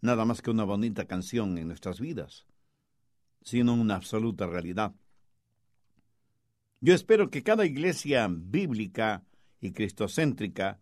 nada 0.00 0.24
más 0.24 0.40
que 0.40 0.50
una 0.50 0.64
bonita 0.64 1.06
canción 1.06 1.58
en 1.58 1.68
nuestras 1.68 2.00
vidas, 2.00 2.46
sino 3.42 3.74
una 3.74 3.96
absoluta 3.96 4.46
realidad. 4.46 4.94
Yo 6.80 6.94
espero 6.94 7.30
que 7.30 7.42
cada 7.42 7.66
iglesia 7.66 8.28
bíblica 8.30 9.24
y 9.60 9.72
cristocéntrica 9.72 10.78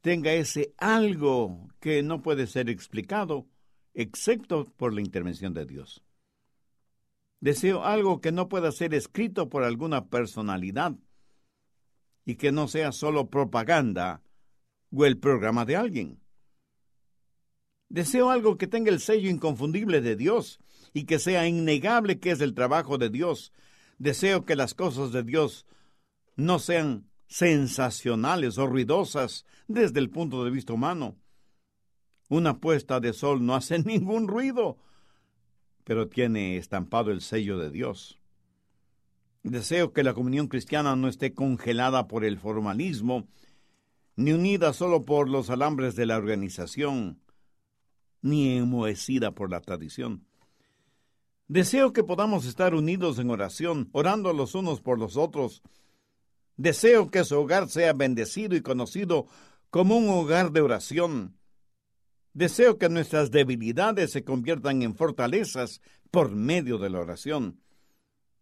tenga 0.00 0.32
ese 0.32 0.72
algo 0.78 1.68
que 1.80 2.02
no 2.02 2.22
puede 2.22 2.46
ser 2.46 2.70
explicado 2.70 3.48
excepto 3.94 4.64
por 4.76 4.92
la 4.92 5.00
intervención 5.00 5.52
de 5.52 5.66
Dios. 5.66 6.04
Deseo 7.40 7.84
algo 7.84 8.20
que 8.20 8.32
no 8.32 8.48
pueda 8.48 8.70
ser 8.72 8.94
escrito 8.94 9.48
por 9.48 9.64
alguna 9.64 10.06
personalidad 10.06 10.96
y 12.24 12.36
que 12.36 12.52
no 12.52 12.68
sea 12.68 12.92
solo 12.92 13.30
propaganda 13.30 14.22
o 14.90 15.04
el 15.04 15.18
programa 15.18 15.64
de 15.64 15.76
alguien. 15.76 16.20
Deseo 17.88 18.30
algo 18.30 18.58
que 18.58 18.66
tenga 18.66 18.90
el 18.90 19.00
sello 19.00 19.30
inconfundible 19.30 20.00
de 20.00 20.16
Dios 20.16 20.58
y 20.92 21.04
que 21.04 21.18
sea 21.18 21.46
innegable 21.46 22.18
que 22.18 22.32
es 22.32 22.40
el 22.40 22.54
trabajo 22.54 22.98
de 22.98 23.10
Dios. 23.10 23.52
Deseo 23.98 24.44
que 24.44 24.56
las 24.56 24.74
cosas 24.74 25.12
de 25.12 25.22
Dios 25.22 25.66
no 26.34 26.58
sean 26.58 27.08
sensacionales 27.28 28.58
o 28.58 28.66
ruidosas 28.66 29.44
desde 29.68 30.00
el 30.00 30.10
punto 30.10 30.44
de 30.44 30.50
vista 30.50 30.72
humano, 30.72 31.16
una 32.28 32.58
puesta 32.58 33.00
de 33.00 33.12
sol 33.12 33.44
no 33.44 33.54
hace 33.54 33.78
ningún 33.84 34.28
ruido, 34.28 34.78
pero 35.84 36.08
tiene 36.08 36.56
estampado 36.56 37.10
el 37.10 37.20
sello 37.20 37.58
de 37.58 37.70
Dios. 37.70 38.18
Deseo 39.42 39.92
que 39.92 40.02
la 40.02 40.14
comunión 40.14 40.48
cristiana 40.48 40.96
no 40.96 41.06
esté 41.06 41.32
congelada 41.32 42.08
por 42.08 42.24
el 42.24 42.38
formalismo, 42.38 43.28
ni 44.16 44.32
unida 44.32 44.72
solo 44.72 45.04
por 45.04 45.28
los 45.28 45.50
alambres 45.50 45.94
de 45.94 46.06
la 46.06 46.16
organización, 46.16 47.20
ni 48.22 48.56
enmohecida 48.56 49.32
por 49.32 49.50
la 49.50 49.60
tradición. 49.60 50.26
Deseo 51.48 51.92
que 51.92 52.02
podamos 52.02 52.44
estar 52.44 52.74
unidos 52.74 53.18
en 53.18 53.30
oración, 53.30 53.88
orando 53.92 54.32
los 54.32 54.54
unos 54.54 54.80
por 54.80 54.98
los 54.98 55.16
otros. 55.16 55.62
Deseo 56.56 57.10
que 57.10 57.22
su 57.24 57.38
hogar 57.38 57.68
sea 57.68 57.92
bendecido 57.92 58.56
y 58.56 58.62
conocido 58.62 59.26
como 59.70 59.96
un 59.96 60.08
hogar 60.08 60.50
de 60.50 60.62
oración, 60.62 61.36
Deseo 62.36 62.76
que 62.76 62.90
nuestras 62.90 63.30
debilidades 63.30 64.12
se 64.12 64.22
conviertan 64.22 64.82
en 64.82 64.94
fortalezas 64.94 65.80
por 66.10 66.32
medio 66.32 66.76
de 66.76 66.90
la 66.90 67.00
oración. 67.00 67.62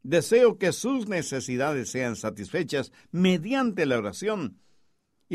Deseo 0.03 0.59
que 0.59 0.73
sus 0.73 1.07
necesidades 1.07 1.93
sean 1.93 2.17
satisfechas 2.17 2.91
mediante 3.13 3.87
la 3.87 3.97
oración 3.97 4.59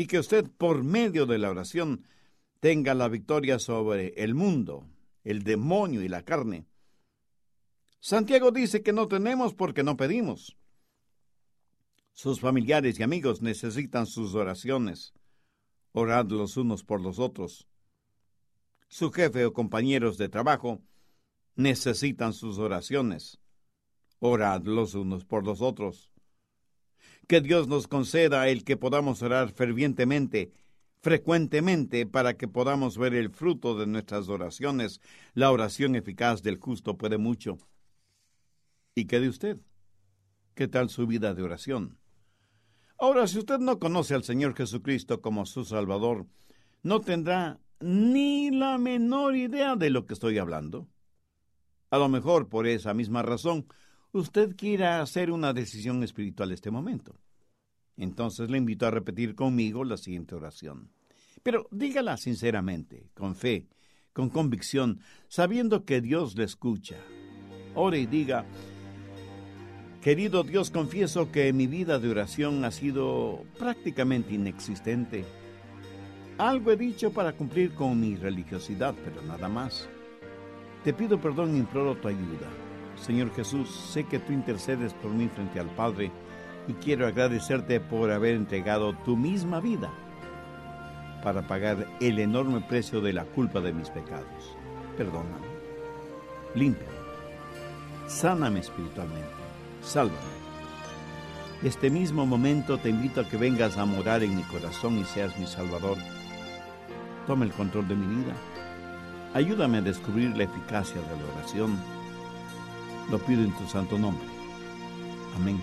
y 0.00 0.06
que 0.06 0.18
usted 0.18 0.50
por 0.56 0.82
medio 0.82 1.26
de 1.26 1.36
la 1.36 1.50
oración 1.50 2.06
tenga 2.58 2.94
la 2.94 3.06
victoria 3.08 3.58
sobre 3.58 4.14
el 4.16 4.34
mundo, 4.34 4.88
el 5.24 5.42
demonio 5.42 6.00
y 6.00 6.08
la 6.08 6.22
carne. 6.22 6.64
Santiago 8.00 8.50
dice 8.50 8.82
que 8.82 8.94
no 8.94 9.08
tenemos 9.08 9.52
porque 9.52 9.82
no 9.82 9.98
pedimos. 9.98 10.56
Sus 12.14 12.40
familiares 12.40 12.98
y 12.98 13.02
amigos 13.02 13.42
necesitan 13.42 14.06
sus 14.06 14.34
oraciones. 14.34 15.12
Orad 15.92 16.30
los 16.30 16.56
unos 16.56 16.82
por 16.82 17.02
los 17.02 17.18
otros. 17.18 17.68
Su 18.88 19.12
jefe 19.12 19.44
o 19.44 19.52
compañeros 19.52 20.16
de 20.16 20.30
trabajo 20.30 20.80
necesitan 21.56 22.32
sus 22.32 22.56
oraciones. 22.56 23.38
Orad 24.18 24.62
los 24.62 24.94
unos 24.94 25.26
por 25.26 25.44
los 25.44 25.60
otros. 25.60 26.10
Que 27.26 27.40
Dios 27.40 27.68
nos 27.68 27.86
conceda 27.86 28.48
el 28.48 28.64
que 28.64 28.76
podamos 28.76 29.22
orar 29.22 29.50
fervientemente, 29.52 30.52
frecuentemente, 31.00 32.06
para 32.06 32.36
que 32.36 32.48
podamos 32.48 32.98
ver 32.98 33.14
el 33.14 33.30
fruto 33.30 33.78
de 33.78 33.86
nuestras 33.86 34.28
oraciones. 34.28 35.00
La 35.34 35.50
oración 35.50 35.94
eficaz 35.96 36.42
del 36.42 36.58
justo 36.58 36.98
puede 36.98 37.18
mucho. 37.18 37.58
¿Y 38.94 39.06
qué 39.06 39.20
de 39.20 39.28
usted? 39.28 39.58
¿Qué 40.54 40.68
tal 40.68 40.90
su 40.90 41.06
vida 41.06 41.34
de 41.34 41.42
oración? 41.42 41.98
Ahora, 42.98 43.26
si 43.26 43.38
usted 43.38 43.58
no 43.58 43.78
conoce 43.78 44.14
al 44.14 44.24
Señor 44.24 44.54
Jesucristo 44.54 45.22
como 45.22 45.46
su 45.46 45.64
Salvador, 45.64 46.26
no 46.82 47.00
tendrá 47.00 47.60
ni 47.80 48.50
la 48.50 48.76
menor 48.76 49.36
idea 49.36 49.74
de 49.74 49.88
lo 49.88 50.04
que 50.04 50.14
estoy 50.14 50.36
hablando. 50.36 50.86
A 51.90 51.98
lo 51.98 52.08
mejor 52.08 52.48
por 52.48 52.66
esa 52.66 52.92
misma 52.92 53.22
razón, 53.22 53.66
usted 54.12 54.56
quiera 54.56 55.00
hacer 55.00 55.30
una 55.30 55.52
decisión 55.52 56.02
espiritual 56.02 56.52
este 56.52 56.70
momento. 56.70 57.16
Entonces 57.96 58.50
le 58.50 58.58
invito 58.58 58.86
a 58.86 58.90
repetir 58.90 59.34
conmigo 59.34 59.84
la 59.84 59.96
siguiente 59.96 60.34
oración. 60.34 60.90
Pero 61.42 61.66
dígala 61.70 62.16
sinceramente, 62.16 63.10
con 63.14 63.34
fe, 63.34 63.68
con 64.12 64.28
convicción, 64.28 65.00
sabiendo 65.28 65.84
que 65.84 66.00
Dios 66.00 66.36
le 66.36 66.44
escucha. 66.44 66.96
Ore 67.74 68.00
y 68.00 68.06
diga, 68.06 68.46
Querido 70.02 70.44
Dios, 70.44 70.70
confieso 70.70 71.30
que 71.30 71.52
mi 71.52 71.66
vida 71.66 71.98
de 71.98 72.08
oración 72.08 72.64
ha 72.64 72.70
sido 72.70 73.44
prácticamente 73.58 74.34
inexistente. 74.34 75.26
Algo 76.38 76.72
he 76.72 76.76
dicho 76.76 77.12
para 77.12 77.34
cumplir 77.34 77.74
con 77.74 78.00
mi 78.00 78.16
religiosidad, 78.16 78.94
pero 79.04 79.20
nada 79.20 79.48
más. 79.50 79.90
Te 80.84 80.94
pido 80.94 81.20
perdón 81.20 81.54
e 81.54 81.58
imploro 81.58 81.96
tu 81.96 82.08
ayuda. 82.08 82.69
Señor 83.00 83.32
Jesús, 83.34 83.68
sé 83.70 84.04
que 84.04 84.18
tú 84.18 84.32
intercedes 84.32 84.94
por 84.94 85.10
mí 85.10 85.28
frente 85.28 85.58
al 85.58 85.68
Padre 85.70 86.10
y 86.68 86.74
quiero 86.74 87.06
agradecerte 87.06 87.80
por 87.80 88.10
haber 88.10 88.34
entregado 88.34 88.94
tu 89.04 89.16
misma 89.16 89.60
vida 89.60 89.90
para 91.22 91.46
pagar 91.46 91.86
el 92.00 92.18
enorme 92.18 92.60
precio 92.60 93.00
de 93.00 93.12
la 93.12 93.24
culpa 93.24 93.60
de 93.60 93.72
mis 93.72 93.90
pecados. 93.90 94.56
Perdóname, 94.96 95.46
límpiame, 96.54 96.94
sáname 98.06 98.60
espiritualmente 98.60 99.40
sálvame. 99.82 100.40
Este 101.62 101.90
mismo 101.90 102.24
momento 102.26 102.78
te 102.78 102.88
invito 102.88 103.20
a 103.20 103.28
que 103.28 103.36
vengas 103.36 103.76
a 103.76 103.84
morar 103.84 104.22
en 104.22 104.36
mi 104.36 104.42
corazón 104.42 104.98
y 104.98 105.04
seas 105.04 105.38
mi 105.38 105.46
Salvador. 105.46 105.98
Toma 107.26 107.44
el 107.44 107.52
control 107.52 107.86
de 107.88 107.96
mi 107.96 108.22
vida. 108.22 108.34
Ayúdame 109.34 109.78
a 109.78 109.82
descubrir 109.82 110.36
la 110.36 110.44
eficacia 110.44 111.00
de 111.00 111.16
la 111.16 111.32
oración. 111.34 111.78
Lo 113.10 113.18
pido 113.18 113.42
en 113.42 113.52
tu 113.52 113.66
santo 113.66 113.98
nombre. 113.98 114.26
Amén. 115.36 115.60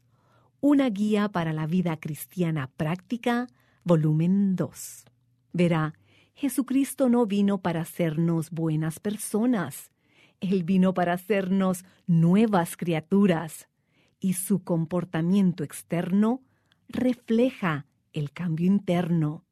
Una 0.62 0.90
guía 0.90 1.30
para 1.30 1.54
la 1.54 1.66
vida 1.66 1.98
cristiana 1.98 2.70
práctica, 2.76 3.46
volumen 3.84 4.56
2. 4.56 5.04
Verá, 5.52 5.94
Jesucristo 6.34 7.08
no 7.08 7.26
vino 7.26 7.58
para 7.58 7.82
hacernos 7.82 8.50
buenas 8.50 9.00
personas. 9.00 9.90
Él 10.40 10.64
vino 10.64 10.94
para 10.94 11.12
hacernos 11.12 11.84
nuevas 12.06 12.76
criaturas. 12.76 13.68
Y 14.18 14.34
su 14.34 14.62
comportamiento 14.62 15.64
externo 15.64 16.42
refleja 16.88 17.86
el 18.12 18.32
cambio 18.32 18.66
interno 18.66 19.44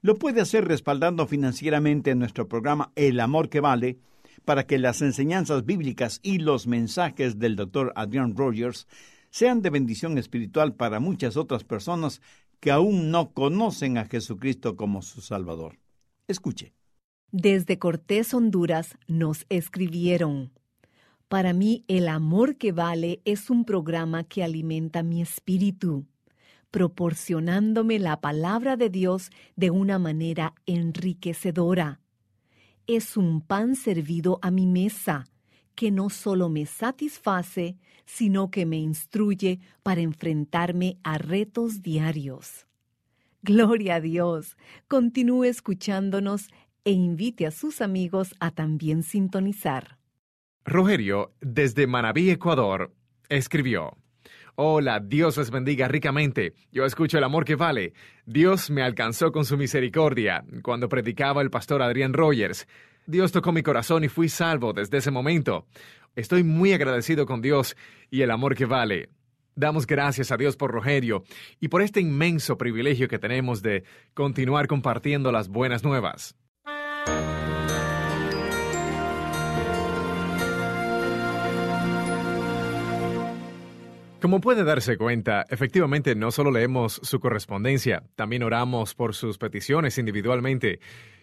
Lo 0.00 0.14
puede 0.14 0.40
hacer 0.40 0.68
respaldando 0.68 1.26
financieramente 1.26 2.14
nuestro 2.14 2.46
programa 2.46 2.92
El 2.94 3.18
Amor 3.18 3.48
que 3.48 3.58
Vale, 3.58 3.98
para 4.44 4.64
que 4.68 4.78
las 4.78 5.02
enseñanzas 5.02 5.66
bíblicas 5.66 6.20
y 6.22 6.38
los 6.38 6.68
mensajes 6.68 7.40
del 7.40 7.56
Dr. 7.56 7.92
Adrian 7.96 8.36
Rogers 8.36 8.86
sean 9.30 9.60
de 9.60 9.70
bendición 9.70 10.18
espiritual 10.18 10.76
para 10.76 11.00
muchas 11.00 11.36
otras 11.36 11.64
personas 11.64 12.22
que 12.60 12.70
aún 12.70 13.10
no 13.10 13.32
conocen 13.32 13.98
a 13.98 14.04
Jesucristo 14.04 14.76
como 14.76 15.02
su 15.02 15.20
Salvador. 15.20 15.80
Escuche. 16.28 16.74
Desde 17.32 17.78
Cortés, 17.78 18.32
Honduras, 18.34 18.96
nos 19.08 19.46
escribieron. 19.48 20.52
Para 21.28 21.52
mí, 21.52 21.84
El 21.88 22.08
Amor 22.08 22.56
que 22.56 22.72
Vale 22.72 23.20
es 23.24 23.50
un 23.50 23.64
programa 23.64 24.22
que 24.22 24.44
alimenta 24.44 25.02
mi 25.02 25.20
espíritu, 25.20 26.06
proporcionándome 26.70 27.98
la 27.98 28.20
palabra 28.20 28.76
de 28.76 28.90
Dios 28.90 29.30
de 29.56 29.70
una 29.70 29.98
manera 29.98 30.54
enriquecedora 30.66 32.02
es 32.86 33.16
un 33.16 33.40
pan 33.40 33.76
servido 33.76 34.38
a 34.42 34.50
mi 34.50 34.66
mesa, 34.66 35.26
que 35.74 35.90
no 35.90 36.10
solo 36.10 36.48
me 36.48 36.66
satisface, 36.66 37.76
sino 38.04 38.50
que 38.50 38.66
me 38.66 38.76
instruye 38.76 39.60
para 39.82 40.00
enfrentarme 40.00 40.98
a 41.02 41.18
retos 41.18 41.82
diarios. 41.82 42.66
Gloria 43.42 43.96
a 43.96 44.00
Dios. 44.00 44.56
Continúe 44.88 45.44
escuchándonos 45.44 46.48
e 46.84 46.90
invite 46.90 47.46
a 47.46 47.50
sus 47.50 47.80
amigos 47.80 48.34
a 48.40 48.50
también 48.50 49.02
sintonizar. 49.02 49.98
Rogerio, 50.64 51.32
desde 51.40 51.86
Manabí, 51.86 52.30
Ecuador, 52.30 52.94
escribió. 53.28 53.96
Hola, 54.54 55.00
Dios 55.00 55.38
les 55.38 55.50
bendiga 55.50 55.88
ricamente. 55.88 56.54
Yo 56.70 56.84
escucho 56.84 57.18
el 57.18 57.24
amor 57.24 57.44
que 57.44 57.56
vale. 57.56 57.94
Dios 58.26 58.70
me 58.70 58.82
alcanzó 58.82 59.32
con 59.32 59.44
su 59.44 59.56
misericordia 59.56 60.44
cuando 60.62 60.88
predicaba 60.88 61.40
el 61.40 61.50
pastor 61.50 61.82
Adrián 61.82 62.12
Rogers. 62.12 62.68
Dios 63.06 63.32
tocó 63.32 63.50
mi 63.52 63.62
corazón 63.62 64.04
y 64.04 64.08
fui 64.08 64.28
salvo 64.28 64.72
desde 64.72 64.98
ese 64.98 65.10
momento. 65.10 65.66
Estoy 66.14 66.44
muy 66.44 66.72
agradecido 66.74 67.24
con 67.24 67.40
Dios 67.40 67.76
y 68.10 68.20
el 68.20 68.30
amor 68.30 68.54
que 68.54 68.66
vale. 68.66 69.08
Damos 69.54 69.86
gracias 69.86 70.30
a 70.30 70.36
Dios 70.36 70.56
por 70.56 70.70
Rogerio 70.70 71.24
y 71.58 71.68
por 71.68 71.82
este 71.82 72.00
inmenso 72.00 72.56
privilegio 72.56 73.08
que 73.08 73.18
tenemos 73.18 73.62
de 73.62 73.84
continuar 74.14 74.66
compartiendo 74.66 75.32
las 75.32 75.48
buenas 75.48 75.82
nuevas. 75.82 76.36
Como 84.22 84.40
puede 84.40 84.62
darse 84.62 84.96
cuenta, 84.96 85.44
efectivamente 85.50 86.14
no 86.14 86.30
solo 86.30 86.52
leemos 86.52 87.00
su 87.02 87.18
correspondencia, 87.18 88.04
también 88.14 88.44
oramos 88.44 88.94
por 88.94 89.16
sus 89.16 89.36
peticiones 89.36 89.98
individualmente. 89.98 90.78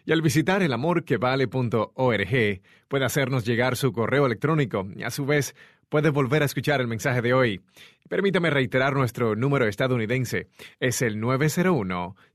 Y 0.06 0.12
al 0.12 0.22
visitar 0.22 0.62
elamorquevale.org 0.62 2.62
puede 2.90 3.06
hacernos 3.06 3.46
llegar 3.46 3.78
su 3.78 3.94
correo 3.94 4.26
electrónico 4.26 4.86
y 4.98 5.04
a 5.04 5.12
su 5.12 5.26
vez 5.26 5.56
puede 5.88 6.10
volver 6.10 6.42
a 6.42 6.46
escuchar 6.46 6.82
el 6.82 6.88
mensaje 6.88 7.22
de 7.22 7.34
hoy. 7.34 7.62
Permítame 8.10 8.50
reiterar 8.50 8.94
nuestro 8.94 9.34
número 9.34 9.66
estadounidense. 9.66 10.50
Es 10.82 11.02
el 11.02 11.22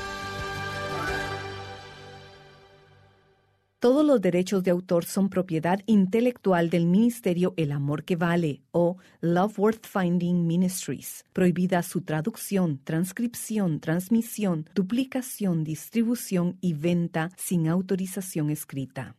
Todos 3.80 4.04
los 4.04 4.20
derechos 4.20 4.62
de 4.62 4.72
autor 4.72 5.06
son 5.06 5.30
propiedad 5.30 5.80
intelectual 5.86 6.68
del 6.68 6.84
Ministerio 6.84 7.54
El 7.56 7.72
Amor 7.72 8.04
que 8.04 8.14
Vale 8.14 8.60
o 8.72 8.98
Love 9.22 9.58
Worth 9.58 9.86
Finding 9.86 10.46
Ministries. 10.46 11.24
Prohibida 11.32 11.82
su 11.82 12.02
traducción, 12.02 12.78
transcripción, 12.84 13.80
transmisión, 13.80 14.68
duplicación, 14.74 15.64
distribución 15.64 16.58
y 16.60 16.74
venta 16.74 17.30
sin 17.38 17.68
autorización 17.68 18.50
escrita. 18.50 19.16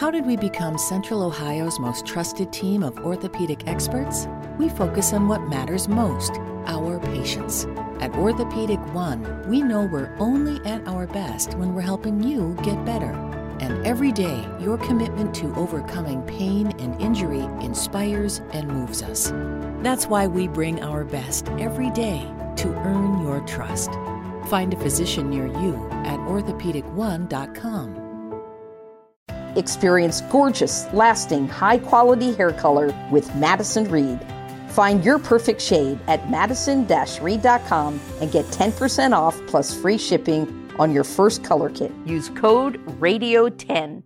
How 0.00 0.10
did 0.10 0.26
we 0.26 0.36
become 0.36 0.76
Central 0.76 1.22
Ohio's 1.22 1.78
most 1.78 2.04
trusted 2.04 2.50
team 2.50 2.82
of 2.82 2.98
orthopedic 3.04 3.68
experts? 3.68 4.26
We 4.58 4.68
focus 4.68 5.12
on 5.12 5.28
what 5.28 5.42
matters 5.42 5.86
most 5.86 6.40
our 6.66 6.98
patients. 6.98 7.68
At 8.00 8.16
Orthopedic 8.16 8.80
One, 8.92 9.22
we 9.48 9.62
know 9.62 9.88
we're 9.88 10.12
only 10.18 10.58
at 10.68 10.84
our 10.88 11.06
best 11.06 11.54
when 11.54 11.72
we're 11.72 11.82
helping 11.82 12.20
you 12.20 12.56
get 12.64 12.84
better. 12.84 13.33
And 13.64 13.84
every 13.86 14.12
day, 14.12 14.46
your 14.60 14.76
commitment 14.76 15.34
to 15.36 15.54
overcoming 15.54 16.20
pain 16.24 16.66
and 16.78 17.00
injury 17.00 17.40
inspires 17.64 18.42
and 18.52 18.68
moves 18.68 19.02
us. 19.02 19.32
That's 19.82 20.06
why 20.06 20.26
we 20.26 20.48
bring 20.48 20.82
our 20.82 21.02
best 21.02 21.48
every 21.58 21.88
day 21.88 22.30
to 22.56 22.68
earn 22.68 23.22
your 23.22 23.40
trust. 23.46 23.90
Find 24.50 24.74
a 24.74 24.76
physician 24.76 25.30
near 25.30 25.46
you 25.46 25.76
at 26.04 26.20
orthopedic1.com. 26.20 28.42
Experience 29.56 30.20
gorgeous, 30.30 30.86
lasting, 30.92 31.48
high 31.48 31.78
quality 31.78 32.34
hair 32.34 32.52
color 32.52 32.94
with 33.10 33.34
Madison 33.34 33.90
Reed. 33.90 34.20
Find 34.68 35.02
your 35.02 35.18
perfect 35.18 35.62
shade 35.62 35.98
at 36.06 36.30
madison 36.30 36.86
reed.com 36.86 37.98
and 38.20 38.30
get 38.30 38.44
10% 38.46 39.16
off 39.16 39.40
plus 39.46 39.74
free 39.74 39.96
shipping 39.96 40.63
on 40.78 40.92
your 40.92 41.04
first 41.04 41.42
color 41.44 41.70
kit. 41.70 41.92
Use 42.06 42.28
code 42.30 42.84
RADIO10. 43.00 44.02